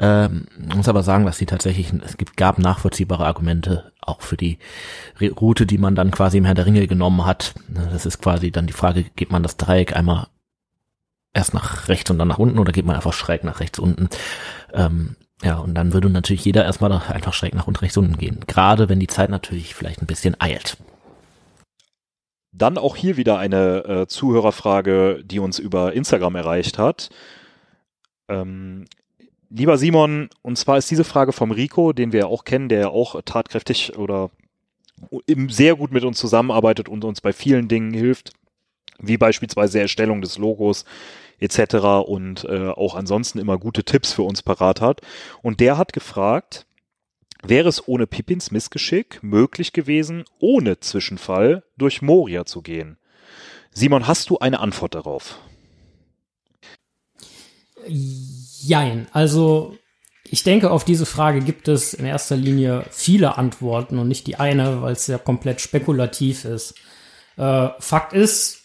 [0.00, 4.58] Ähm, muss aber sagen, dass sie tatsächlich, es gibt, gab nachvollziehbare Argumente auch für die
[5.20, 7.54] Route, die man dann quasi im Herr der Ringe genommen hat.
[7.68, 10.28] Das ist quasi dann die Frage, geht man das Dreieck einmal
[11.34, 14.08] erst nach rechts und dann nach unten oder geht man einfach schräg nach rechts unten?
[14.72, 18.40] Ähm, ja, und dann würde natürlich jeder erstmal einfach schräg nach unten rechts unten gehen.
[18.46, 20.78] Gerade wenn die Zeit natürlich vielleicht ein bisschen eilt.
[22.52, 27.10] Dann auch hier wieder eine äh, Zuhörerfrage, die uns über Instagram erreicht hat.
[28.28, 28.86] Ähm,
[29.52, 33.20] Lieber Simon, und zwar ist diese Frage vom Rico, den wir auch kennen, der auch
[33.22, 34.30] tatkräftig oder
[35.48, 38.32] sehr gut mit uns zusammenarbeitet und uns bei vielen Dingen hilft,
[39.00, 40.84] wie beispielsweise Erstellung des Logos
[41.40, 41.74] etc.
[42.06, 45.00] und äh, auch ansonsten immer gute Tipps für uns parat hat.
[45.42, 46.66] Und der hat gefragt,
[47.42, 52.98] wäre es ohne Pippins Missgeschick möglich gewesen, ohne Zwischenfall durch Moria zu gehen?
[53.72, 55.40] Simon, hast du eine Antwort darauf?
[58.62, 59.06] Jein.
[59.12, 59.76] Also
[60.24, 64.36] ich denke, auf diese Frage gibt es in erster Linie viele Antworten und nicht die
[64.36, 66.74] eine, weil es ja komplett spekulativ ist.
[67.36, 68.58] Äh, Fakt ist,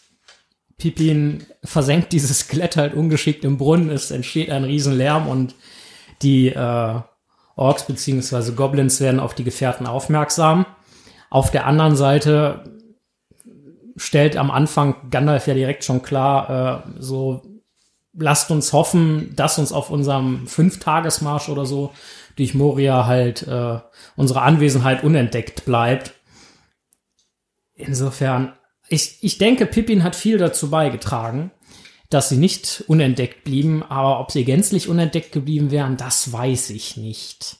[0.78, 5.54] Pippin versenkt dieses Skelett halt ungeschickt im Brunnen, es entsteht ein Riesenlärm und
[6.22, 7.00] die äh,
[7.56, 10.66] Orks beziehungsweise Goblins werden auf die Gefährten aufmerksam.
[11.30, 12.64] Auf der anderen Seite
[13.96, 17.42] stellt am Anfang Gandalf ja direkt schon klar, äh, so
[18.18, 21.92] lasst uns hoffen, dass uns auf unserem Fünftagesmarsch oder so
[22.36, 23.78] durch Moria halt äh,
[24.16, 26.14] unsere Anwesenheit unentdeckt bleibt.
[27.74, 28.52] Insofern,
[28.88, 31.50] ich, ich denke, Pippin hat viel dazu beigetragen,
[32.10, 36.96] dass sie nicht unentdeckt blieben, aber ob sie gänzlich unentdeckt geblieben wären, das weiß ich
[36.96, 37.56] nicht.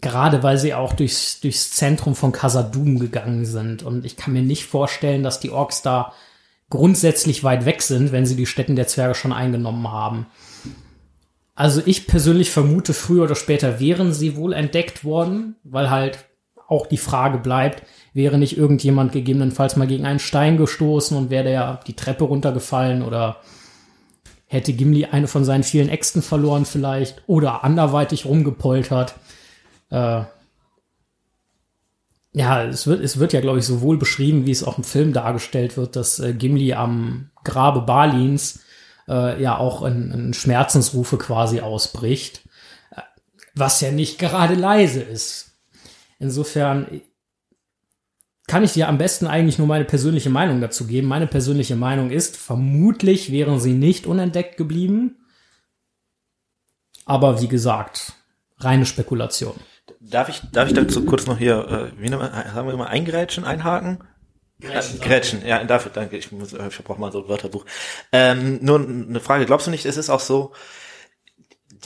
[0.00, 3.82] Gerade weil sie auch durchs, durchs Zentrum von Casadum gegangen sind.
[3.82, 6.14] Und ich kann mir nicht vorstellen, dass die Orks da
[6.70, 10.26] grundsätzlich weit weg sind, wenn sie die Städten der Zwerge schon eingenommen haben.
[11.54, 16.24] Also ich persönlich vermute, früher oder später wären sie wohl entdeckt worden, weil halt
[16.68, 17.82] auch die Frage bleibt,
[18.14, 23.02] wäre nicht irgendjemand gegebenenfalls mal gegen einen Stein gestoßen und wäre der die Treppe runtergefallen
[23.02, 23.38] oder
[24.46, 29.14] hätte Gimli eine von seinen vielen Äxten verloren vielleicht oder anderweitig rumgepoltert.
[29.90, 30.22] Äh,
[32.32, 35.12] ja, es wird, es wird ja, glaube ich, sowohl beschrieben, wie es auch im Film
[35.12, 38.60] dargestellt wird, dass äh, Gimli am Grabe Balins
[39.08, 42.42] äh, ja auch in, in Schmerzensrufe quasi ausbricht,
[42.94, 43.00] äh,
[43.54, 45.56] was ja nicht gerade leise ist.
[46.20, 47.00] Insofern
[48.46, 51.08] kann ich dir am besten eigentlich nur meine persönliche Meinung dazu geben.
[51.08, 55.16] Meine persönliche Meinung ist, vermutlich wären sie nicht unentdeckt geblieben.
[57.06, 58.12] Aber wie gesagt,
[58.58, 59.54] reine Spekulation.
[60.00, 62.88] Darf ich, darf ich dazu kurz noch hier, äh, wie nennen wir, sagen wir immer,
[62.88, 64.04] eingrätschen, einhaken?
[64.60, 67.64] Grätschen, Grätschen, ja, dafür, danke, ich muss, ich brauche mal so ein Wörterbuch.
[68.12, 70.52] Ähm, nur eine Frage, glaubst du nicht, es ist auch so,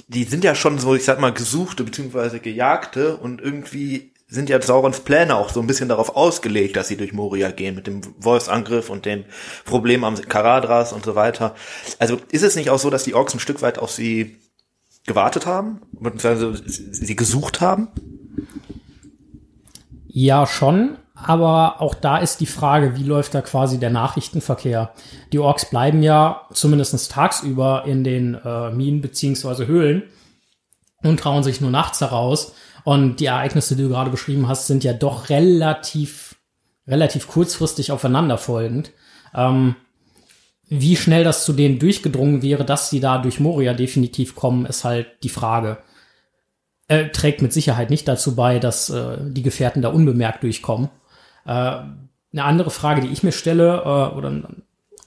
[0.08, 4.60] die sind ja schon so, ich sag mal, gesuchte beziehungsweise gejagte und irgendwie sind ja
[4.60, 8.00] Saurons Pläne auch so ein bisschen darauf ausgelegt, dass sie durch Moria gehen mit dem
[8.18, 9.24] Wolfsangriff und dem
[9.64, 11.54] Problem am Karadras und so weiter.
[11.98, 14.40] Also ist es nicht auch so, dass die Orks ein Stück weit auf sie
[15.06, 17.88] gewartet haben, beziehungsweise sie gesucht haben?
[20.06, 20.96] Ja, schon.
[21.14, 24.92] Aber auch da ist die Frage, wie läuft da quasi der Nachrichtenverkehr?
[25.32, 30.02] Die Orks bleiben ja zumindest tagsüber in den äh, Minen beziehungsweise Höhlen
[31.02, 32.54] und trauen sich nur nachts heraus.
[32.84, 36.36] Und die Ereignisse, die du gerade beschrieben hast, sind ja doch relativ,
[36.86, 38.92] relativ kurzfristig aufeinanderfolgend.
[39.34, 39.76] Ähm,
[40.68, 44.84] wie schnell das zu denen durchgedrungen wäre, dass sie da durch Moria definitiv kommen, ist
[44.84, 45.78] halt die Frage.
[46.88, 50.90] Er trägt mit Sicherheit nicht dazu bei, dass äh, die Gefährten da unbemerkt durchkommen.
[51.46, 54.42] Äh, eine andere Frage, die ich mir stelle, äh, oder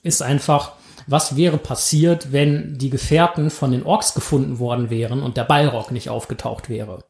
[0.03, 0.73] ist einfach,
[1.07, 5.91] was wäre passiert, wenn die Gefährten von den Orks gefunden worden wären und der Balrog
[5.91, 7.03] nicht aufgetaucht wäre?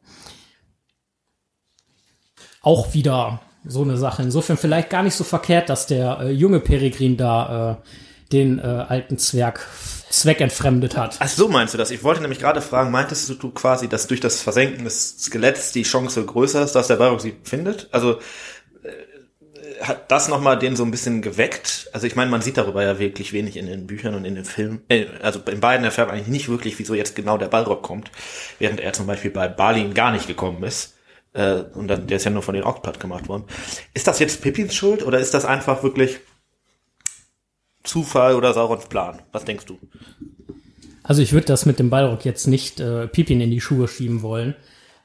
[2.60, 4.22] Auch wieder so eine Sache.
[4.22, 7.76] Insofern vielleicht gar nicht so verkehrt, dass der äh, junge Peregrin da äh,
[8.32, 9.66] den äh, alten Zwerg
[10.10, 11.16] zweckentfremdet hat.
[11.20, 11.90] Ach so meinst du das?
[11.90, 15.82] Ich wollte nämlich gerade fragen, meintest du quasi, dass durch das Versenken des Skeletts die
[15.82, 17.88] Chance größer ist, dass der Balrog sie findet?
[17.92, 18.18] Also
[18.82, 21.90] äh, hat das nochmal den so ein bisschen geweckt?
[21.92, 24.44] Also ich meine, man sieht darüber ja wirklich wenig in den Büchern und in den
[24.44, 24.82] Filmen.
[24.88, 28.10] Äh, also in beiden erfährt man eigentlich nicht wirklich, wieso jetzt genau der Balrog kommt,
[28.58, 30.94] während er zum Beispiel bei Balin gar nicht gekommen ist.
[31.34, 33.44] Äh, und dann, der ist ja nur von den Orks platt gemacht worden.
[33.94, 36.20] Ist das jetzt Pippins Schuld oder ist das einfach wirklich
[37.88, 39.20] Zufall oder Saurons Plan?
[39.32, 39.78] Was denkst du?
[41.02, 44.22] Also ich würde das mit dem Balrog jetzt nicht äh, Pippin in die Schuhe schieben
[44.22, 44.54] wollen.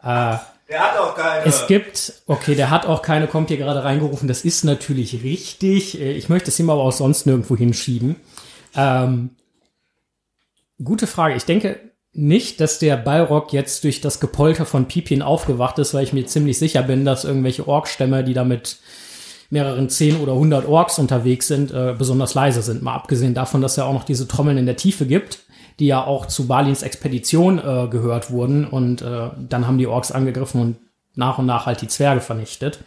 [0.01, 0.35] Äh,
[0.69, 1.45] Der hat auch keine.
[1.45, 5.99] es gibt, okay, der hat auch keine, kommt hier gerade reingerufen, das ist natürlich richtig.
[5.99, 8.17] Äh, Ich möchte es ihm aber auch sonst nirgendwo hinschieben.
[8.75, 9.29] Ähm,
[10.83, 11.35] gute Frage.
[11.35, 11.79] Ich denke
[12.11, 16.25] nicht, dass der Balrog jetzt durch das Gepolter von Pippin aufgewacht ist, weil ich mir
[16.25, 18.77] ziemlich sicher bin, dass irgendwelche Orkstämme, die da mit
[19.49, 22.81] mehreren zehn oder hundert Orks unterwegs sind, äh, besonders leise sind.
[22.81, 25.39] Mal abgesehen davon, dass er auch noch diese Trommeln in der Tiefe gibt,
[25.79, 28.65] die ja auch zu Balins Expedition äh, gehört wurden.
[28.65, 30.77] Und äh, dann haben die Orks angegriffen und
[31.15, 32.79] nach und nach halt die Zwerge vernichtet.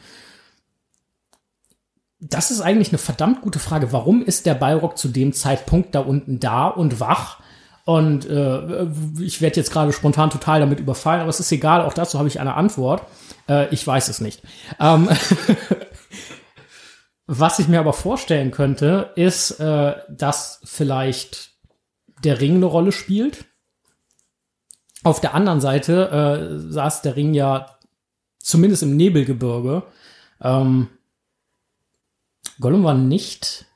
[2.19, 3.93] Das ist eigentlich eine verdammt gute Frage.
[3.93, 7.41] Warum ist der Balrog zu dem Zeitpunkt da unten da und wach?
[7.85, 8.87] Und äh,
[9.21, 12.27] ich werde jetzt gerade spontan total damit überfallen, aber es ist egal, auch dazu habe
[12.27, 13.03] ich eine Antwort.
[13.49, 14.43] Äh, ich weiß es nicht.
[14.81, 15.09] Ähm,
[17.27, 21.51] was ich mir aber vorstellen könnte, ist, äh, dass vielleicht
[22.25, 23.45] der Ring eine Rolle spielt.
[25.03, 27.79] Auf der anderen Seite äh, saß der Ring ja
[28.39, 29.83] zumindest im Nebelgebirge.
[30.41, 30.89] Ähm,
[32.61, 33.67] Gollum war nicht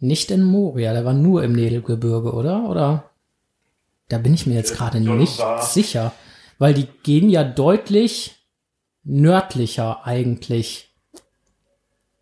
[0.00, 2.68] nicht in Moria, der war nur im Nebelgebirge, oder?
[2.70, 3.10] Oder?
[4.08, 6.12] Da bin ich mir jetzt gerade nicht war- sicher,
[6.58, 8.36] weil die gehen ja deutlich
[9.02, 10.87] nördlicher eigentlich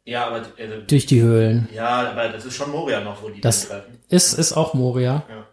[0.07, 1.69] Ja, aber also, durch die Höhlen.
[1.75, 3.99] ja, aber das ist schon Moria noch, wo die Das treffen.
[4.09, 5.25] ist, ist auch Moria.
[5.29, 5.45] Ja.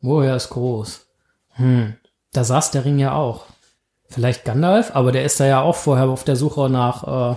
[0.00, 1.06] Moria ist groß.
[1.54, 1.94] Hm.
[2.32, 3.46] Da saß der Ring ja auch.
[4.10, 7.36] Vielleicht Gandalf, aber der ist da ja auch vorher auf der Suche nach äh,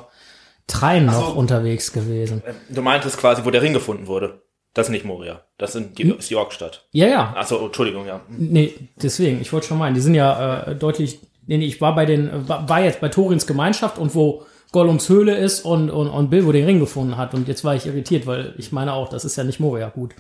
[0.68, 1.40] Trein noch so.
[1.40, 2.44] unterwegs gewesen.
[2.46, 4.42] Ähm, Du meintest quasi, wo der Ring gefunden wurde.
[4.74, 5.42] Das ist nicht Moria.
[5.58, 6.86] Das sind die, ist die Orkstadt.
[6.92, 7.34] Ja, ja.
[7.36, 8.20] Achso, Entschuldigung, ja.
[8.28, 11.20] Nee, deswegen, ich wollte schon meinen, die sind ja äh, deutlich.
[11.48, 15.08] Nee, nee, ich war bei den, äh, war jetzt bei Torins Gemeinschaft und wo Gollums
[15.10, 17.34] Höhle ist und, und, und Bilbo den Ring gefunden hat.
[17.34, 19.90] Und jetzt war ich irritiert, weil ich meine auch, das ist ja nicht Moria.
[19.90, 20.14] Gut.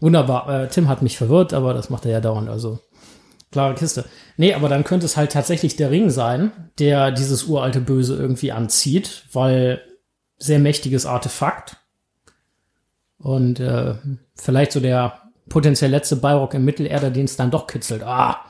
[0.00, 0.48] Wunderbar.
[0.64, 2.80] Äh, Tim hat mich verwirrt, aber das macht er ja dauernd, also
[3.52, 4.04] klare Kiste.
[4.36, 8.50] Nee, aber dann könnte es halt tatsächlich der Ring sein, der dieses uralte Böse irgendwie
[8.50, 9.82] anzieht, weil
[10.38, 11.76] sehr mächtiges Artefakt.
[13.18, 13.94] Und äh,
[14.34, 18.02] vielleicht so der potenziell letzte Balrog im Mittelerde, den es dann doch kitzelt.
[18.02, 18.40] Ah,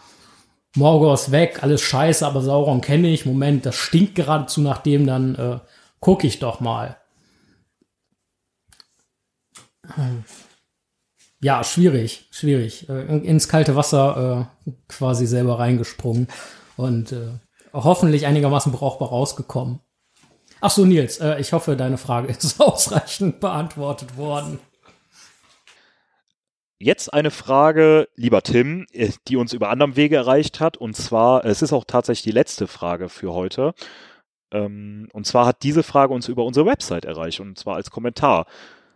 [0.76, 3.26] Morgor ist weg, alles scheiße, aber Sauron kenne ich.
[3.26, 5.58] Moment, das stinkt geradezu nach dem, dann äh,
[6.00, 6.96] gucke ich doch mal.
[11.40, 12.88] Ja, schwierig, schwierig.
[12.88, 16.28] Äh, in- ins kalte Wasser äh, quasi selber reingesprungen
[16.76, 17.28] und äh,
[17.72, 19.80] hoffentlich einigermaßen brauchbar rausgekommen.
[20.61, 24.61] Ach so, Nils, äh, ich hoffe, deine Frage ist ausreichend beantwortet worden.
[26.82, 30.76] Jetzt eine Frage, lieber Tim, äh, die uns über anderem Wege erreicht hat.
[30.76, 33.72] Und zwar, es ist auch tatsächlich die letzte Frage für heute.
[34.50, 38.46] Ähm, Und zwar hat diese Frage uns über unsere Website erreicht und zwar als Kommentar.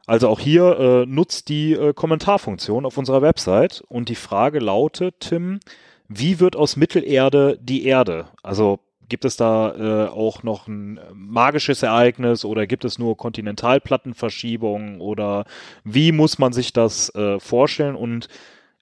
[0.06, 3.82] Also auch hier äh, nutzt die äh, Kommentarfunktion auf unserer Website.
[3.88, 5.60] Und die Frage lautet, Tim,
[6.08, 8.26] wie wird aus Mittelerde die Erde?
[8.42, 13.16] Also gibt es da äh, auch noch ein äh, magisches Ereignis oder gibt es nur
[13.16, 15.44] Kontinentalplattenverschiebungen oder
[15.84, 18.28] wie muss man sich das äh, vorstellen und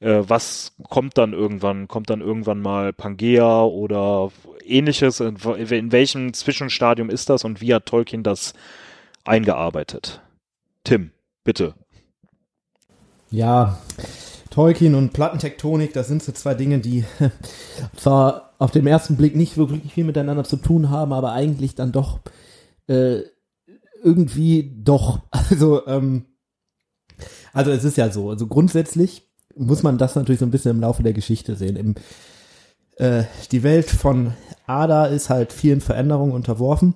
[0.00, 1.88] äh, was kommt dann irgendwann?
[1.88, 4.30] Kommt dann irgendwann mal Pangea oder
[4.64, 5.20] ähnliches?
[5.20, 8.54] In, in welchem Zwischenstadium ist das und wie hat Tolkien das
[9.24, 10.20] eingearbeitet?
[10.84, 11.10] Tim,
[11.44, 11.74] bitte.
[13.30, 13.78] Ja,
[14.54, 17.04] Tolkien und Plattentektonik, das sind so zwei Dinge, die
[17.96, 21.90] zwar auf den ersten Blick nicht wirklich viel miteinander zu tun haben, aber eigentlich dann
[21.90, 22.20] doch
[22.86, 23.22] äh,
[24.04, 25.20] irgendwie doch.
[25.50, 26.26] Also, ähm,
[27.52, 28.30] also es ist ja so.
[28.30, 31.74] Also grundsätzlich muss man das natürlich so ein bisschen im Laufe der Geschichte sehen.
[31.74, 31.94] Im,
[32.96, 34.34] äh, die Welt von
[34.66, 36.94] Ada ist halt vielen Veränderungen unterworfen.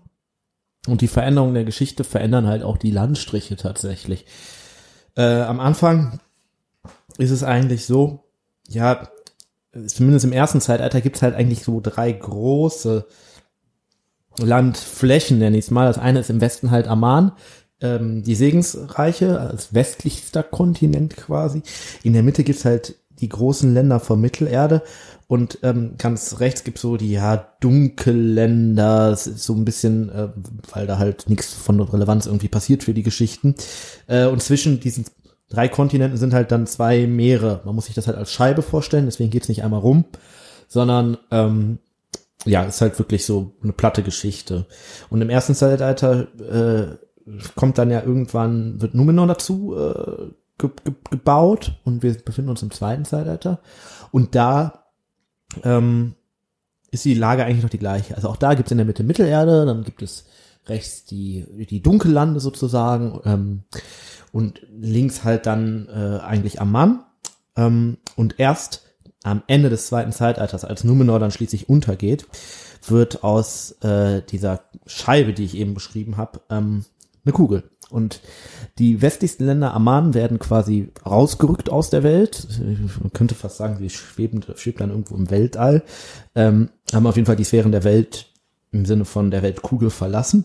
[0.86, 4.26] Und die Veränderungen der Geschichte verändern halt auch die Landstriche tatsächlich.
[5.16, 6.20] Äh, am Anfang
[7.18, 8.24] ist es eigentlich so,
[8.68, 9.08] ja,
[9.86, 13.06] zumindest im ersten Zeitalter gibt's halt eigentlich so drei große
[14.38, 15.86] Landflächen, nenne ich es mal.
[15.86, 17.32] Das eine ist im Westen halt Amman,
[17.80, 21.62] ähm, die Segensreiche als westlichster Kontinent quasi.
[22.02, 24.82] In der Mitte gibt's halt die großen Länder von Mittelerde
[25.26, 30.28] und ähm, ganz rechts gibt's so die ja Dunkelländer, das ist so ein bisschen, äh,
[30.72, 33.54] weil da halt nichts von Relevanz irgendwie passiert für die Geschichten.
[34.06, 35.04] Äh, und zwischen diesen
[35.48, 37.60] drei Kontinenten sind halt dann zwei Meere.
[37.64, 40.04] Man muss sich das halt als Scheibe vorstellen, deswegen geht's nicht einmal rum,
[40.68, 41.78] sondern ähm,
[42.44, 44.66] ja, ist halt wirklich so eine platte Geschichte.
[45.10, 46.96] Und im ersten Zeitalter äh,
[47.56, 52.62] kommt dann ja irgendwann, wird Numenor dazu äh, ge ge gebaut und wir befinden uns
[52.62, 53.60] im zweiten Zeitalter.
[54.12, 54.84] Und da
[55.64, 56.14] ähm,
[56.90, 58.14] ist die Lage eigentlich noch die gleiche.
[58.14, 60.26] Also auch da gibt es in der Mitte Mittelerde, dann gibt es
[60.68, 63.62] rechts die, die Dunkellande sozusagen ähm,
[64.32, 67.04] und links halt dann äh, eigentlich Amman.
[67.56, 68.86] Ähm, und erst
[69.24, 72.26] am Ende des zweiten Zeitalters, als Numenor dann schließlich untergeht,
[72.86, 76.84] wird aus äh, dieser Scheibe, die ich eben beschrieben habe, ähm,
[77.24, 77.64] eine Kugel.
[77.90, 78.20] Und
[78.78, 82.46] die westlichsten Länder Amman werden quasi rausgerückt aus der Welt.
[83.00, 85.82] Man könnte fast sagen, sie schweben, schwebt dann irgendwo im Weltall.
[86.34, 88.30] Ähm, haben auf jeden Fall die Sphären der Welt
[88.72, 90.44] im Sinne von der Weltkugel verlassen.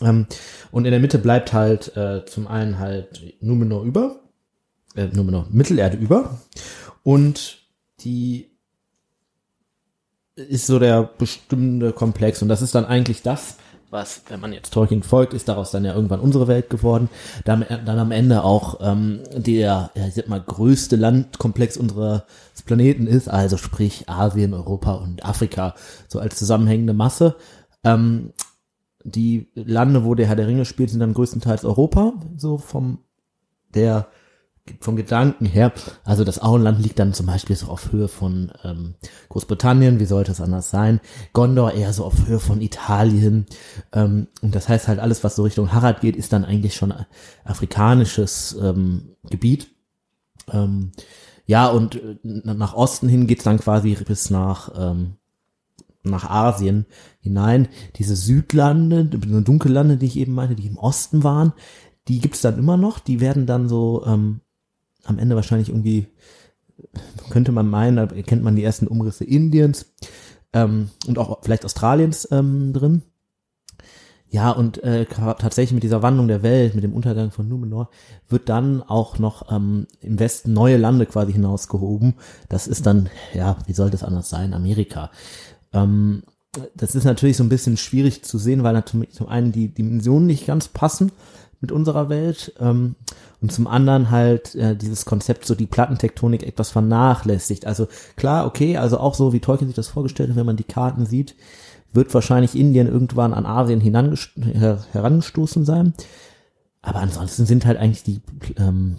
[0.00, 0.26] Ähm,
[0.70, 4.20] und in der Mitte bleibt halt äh, zum einen halt Numenor über,
[4.96, 6.38] äh, Numenor Mittelerde über.
[7.02, 7.58] Und
[8.00, 8.50] die
[10.36, 12.42] ist so der bestimmte Komplex.
[12.42, 13.56] Und das ist dann eigentlich das,
[13.90, 17.08] was, wenn man jetzt Tolkien folgt, ist daraus dann ja irgendwann unsere Welt geworden.
[17.44, 22.22] Dann, dann am Ende auch ähm, der, ja, ich sag mal, größte Landkomplex unseres
[22.66, 25.74] Planeten ist, also sprich Asien, Europa und Afrika,
[26.08, 27.36] so als zusammenhängende Masse.
[27.84, 28.32] Ähm,
[29.04, 32.98] die Lande, wo der Herr der Ringe spielt, sind dann größtenteils Europa, so vom
[33.74, 34.08] der
[34.80, 35.72] vom Gedanken her,
[36.04, 38.94] also das Auenland liegt dann zum Beispiel so auf Höhe von ähm,
[39.28, 41.00] Großbritannien, wie sollte es anders sein?
[41.34, 43.44] Gondor eher so auf Höhe von Italien.
[43.92, 46.94] Ähm, und das heißt halt, alles, was so Richtung Harad geht, ist dann eigentlich schon
[47.44, 49.68] afrikanisches ähm, Gebiet.
[50.50, 50.92] Ähm,
[51.46, 55.16] ja, und äh, nach Osten hin geht's dann quasi bis nach, ähm,
[56.04, 56.86] nach Asien
[57.20, 57.68] hinein.
[57.96, 61.52] Diese Südlande, Dunkellande, die ich eben meinte, die im Osten waren,
[62.08, 62.98] die gibt's dann immer noch.
[62.98, 64.40] Die werden dann so ähm,
[65.04, 66.06] am Ende wahrscheinlich irgendwie,
[67.30, 69.86] könnte man meinen, da erkennt man die ersten Umrisse Indiens
[70.52, 73.02] ähm, und auch vielleicht Australiens ähm, drin.
[74.34, 77.88] Ja, und äh, tatsächlich mit dieser Wandlung der Welt, mit dem Untergang von Numenor,
[78.28, 82.14] wird dann auch noch ähm, im Westen neue Lande quasi hinausgehoben.
[82.48, 85.12] Das ist dann, ja, wie soll das anders sein, Amerika.
[85.74, 86.22] Ähm,
[86.76, 90.26] das ist natürlich so ein bisschen schwierig zu sehen, weil natürlich zum einen die Dimensionen
[90.26, 91.12] nicht ganz passen
[91.60, 92.94] mit unserer Welt ähm,
[93.40, 97.66] und zum anderen halt äh, dieses Konzept so die Plattentektonik etwas vernachlässigt.
[97.66, 100.64] Also klar, okay, also auch so wie Tolkien sich das vorgestellt hat, wenn man die
[100.64, 101.34] Karten sieht,
[101.92, 105.94] wird wahrscheinlich Indien irgendwann an Asien her herangestoßen sein.
[106.82, 108.20] Aber ansonsten sind halt eigentlich die
[108.58, 108.98] ähm,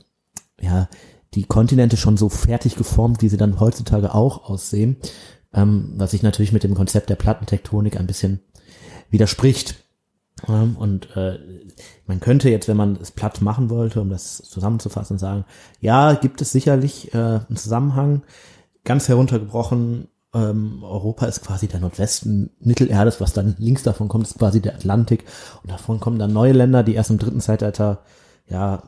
[0.60, 0.90] ja
[1.36, 4.96] die Kontinente schon so fertig geformt, wie sie dann heutzutage auch aussehen,
[5.56, 8.42] ähm, was sich natürlich mit dem Konzept der Plattentektonik ein bisschen
[9.10, 9.76] widerspricht.
[10.48, 11.40] Ähm, und äh,
[12.06, 15.46] man könnte jetzt, wenn man es platt machen wollte, um das zusammenzufassen, sagen,
[15.80, 18.24] ja, gibt es sicherlich äh, einen Zusammenhang,
[18.84, 24.38] ganz heruntergebrochen, ähm, Europa ist quasi der Nordwesten Mittelerdes, was dann links davon kommt, ist
[24.38, 25.24] quasi der Atlantik.
[25.64, 28.04] Und davon kommen dann neue Länder, die erst im dritten Zeitalter
[28.48, 28.84] ja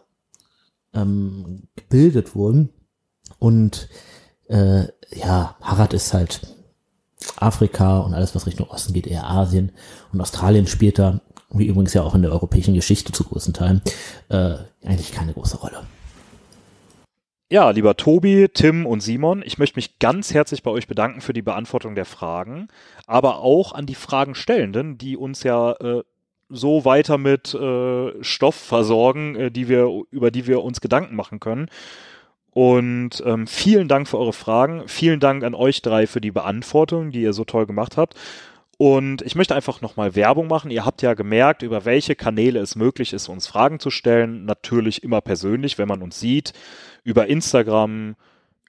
[0.94, 2.70] ähm, gebildet wurden.
[3.40, 3.88] Und
[4.50, 6.57] äh, ja, Harad ist halt
[7.42, 9.72] Afrika und alles, was Richtung Osten geht, eher Asien
[10.12, 13.82] und Australien spielt da wie übrigens ja auch in der europäischen Geschichte zu großen Teilen,
[14.30, 15.84] äh, eigentlich keine große Rolle.
[17.50, 21.32] Ja, lieber Tobi, Tim und Simon, ich möchte mich ganz herzlich bei euch bedanken für
[21.32, 22.68] die Beantwortung der Fragen,
[23.06, 26.04] aber auch an die Fragenstellenden, die uns ja äh,
[26.50, 31.40] so weiter mit äh, Stoff versorgen, äh, die wir, über die wir uns Gedanken machen
[31.40, 31.70] können.
[32.58, 34.88] Und ähm, vielen Dank für eure Fragen.
[34.88, 38.16] Vielen Dank an euch drei für die Beantwortung, die ihr so toll gemacht habt.
[38.78, 40.72] Und ich möchte einfach nochmal Werbung machen.
[40.72, 44.46] Ihr habt ja gemerkt, über welche Kanäle es möglich ist, uns Fragen zu stellen.
[44.46, 46.54] Natürlich immer persönlich, wenn man uns sieht.
[47.04, 48.16] Über Instagram,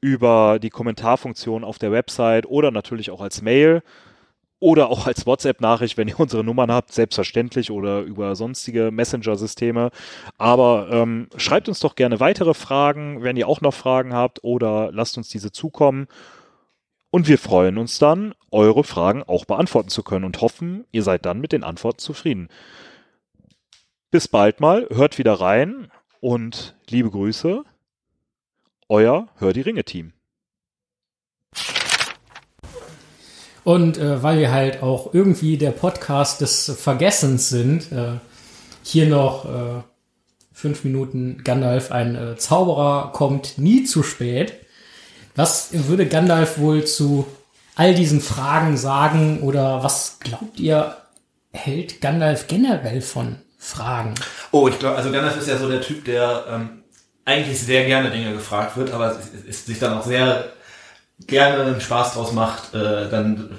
[0.03, 3.83] über die Kommentarfunktion auf der Website oder natürlich auch als Mail
[4.61, 9.91] oder auch als WhatsApp-Nachricht, wenn ihr unsere Nummern habt, selbstverständlich oder über sonstige Messenger-Systeme.
[10.37, 14.91] Aber ähm, schreibt uns doch gerne weitere Fragen, wenn ihr auch noch Fragen habt oder
[14.93, 16.09] lasst uns diese zukommen.
[17.11, 21.25] Und wir freuen uns dann, eure Fragen auch beantworten zu können und hoffen, ihr seid
[21.25, 22.49] dann mit den Antworten zufrieden.
[24.11, 25.91] Bis bald mal, hört wieder rein
[26.21, 27.63] und liebe Grüße,
[28.89, 30.13] euer Hör die Ringe Team.
[33.69, 38.13] Und äh, weil wir halt auch irgendwie der Podcast des Vergessens sind, äh,
[38.83, 39.83] hier noch äh,
[40.55, 44.55] fünf Minuten Gandalf, ein äh, Zauberer kommt nie zu spät.
[45.37, 47.27] Was würde Gandalf wohl zu
[47.75, 50.97] all diesen Fragen sagen oder was glaubt ihr,
[51.53, 54.15] hält Gandalf generell von Fragen?
[54.51, 56.85] Oh, ich glaube, also Gandalf ist ja so der Typ, der ähm,
[57.27, 60.53] eigentlich sehr gerne Dinge gefragt wird, aber es, es sich dann auch sehr
[61.27, 63.51] gerne einen Spaß draus macht, äh, dann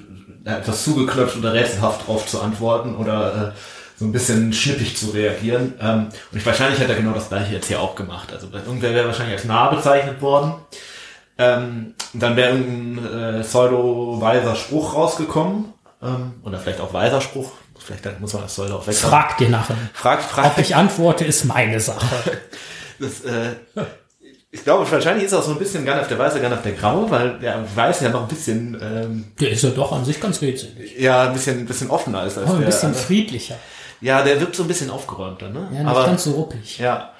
[0.45, 3.59] etwas zugeklopft oder rätselhaft drauf zu antworten oder äh,
[3.97, 5.73] so ein bisschen schnippig zu reagieren.
[5.81, 8.31] Ähm, und ich, wahrscheinlich hat er genau das gleiche jetzt hier auch gemacht.
[8.31, 10.53] Also irgendwer wäre wahrscheinlich als nah bezeichnet worden.
[11.37, 15.73] Ähm, dann wäre irgendein äh, pseudo-weiser Spruch rausgekommen.
[16.01, 17.51] Ähm, oder vielleicht auch weiser Spruch.
[17.77, 18.95] Vielleicht muss man das Pseudo auch weg.
[18.95, 19.89] Frag den Narren.
[19.93, 20.45] Frag, frag.
[20.45, 22.05] Ob ich antworte, ist meine Sache.
[22.99, 23.55] das, äh,
[24.51, 27.09] ich glaube, wahrscheinlich ist er auch so ein bisschen Gandalf der Weiße, Gandalf der Graue,
[27.11, 30.41] weil der Weiß ja noch ein bisschen, ähm, Der ist ja doch an sich ganz
[30.41, 30.97] rätselig.
[30.99, 32.65] ja, ein bisschen, ein bisschen offener ist als Oh, ein der.
[32.67, 33.03] bisschen andere.
[33.03, 33.55] friedlicher.
[34.01, 35.67] ja, der wirkt so ein bisschen aufgeräumter, ne?
[35.71, 36.77] Ja, nicht aber, ganz so ruppig.
[36.79, 37.11] ja.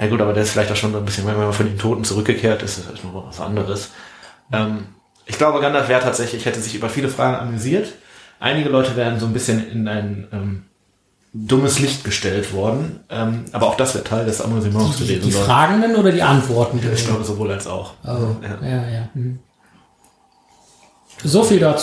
[0.00, 1.78] Ja gut, aber der ist vielleicht auch schon so ein bisschen, wenn man von den
[1.78, 3.90] Toten zurückgekehrt ist, ist das noch was anderes.
[4.52, 4.86] Ähm,
[5.24, 7.92] ich glaube, Gandalf wäre tatsächlich, hätte sich über viele Fragen amüsiert.
[8.40, 10.64] Einige Leute wären so ein bisschen in ein ähm,
[11.36, 13.00] dummes Licht gestellt worden.
[13.10, 15.22] Ähm, aber auch das wäre Teil des Amüsements Die, gewesen.
[15.24, 15.42] die sein.
[15.44, 16.92] Fragenden oder die Antwortenden?
[16.94, 17.94] Ich glaube sowohl als auch.
[18.04, 18.66] Oh, Ja.
[18.68, 19.08] ja, ja.
[19.14, 19.40] hm.
[21.24, 21.82] So viel dazu.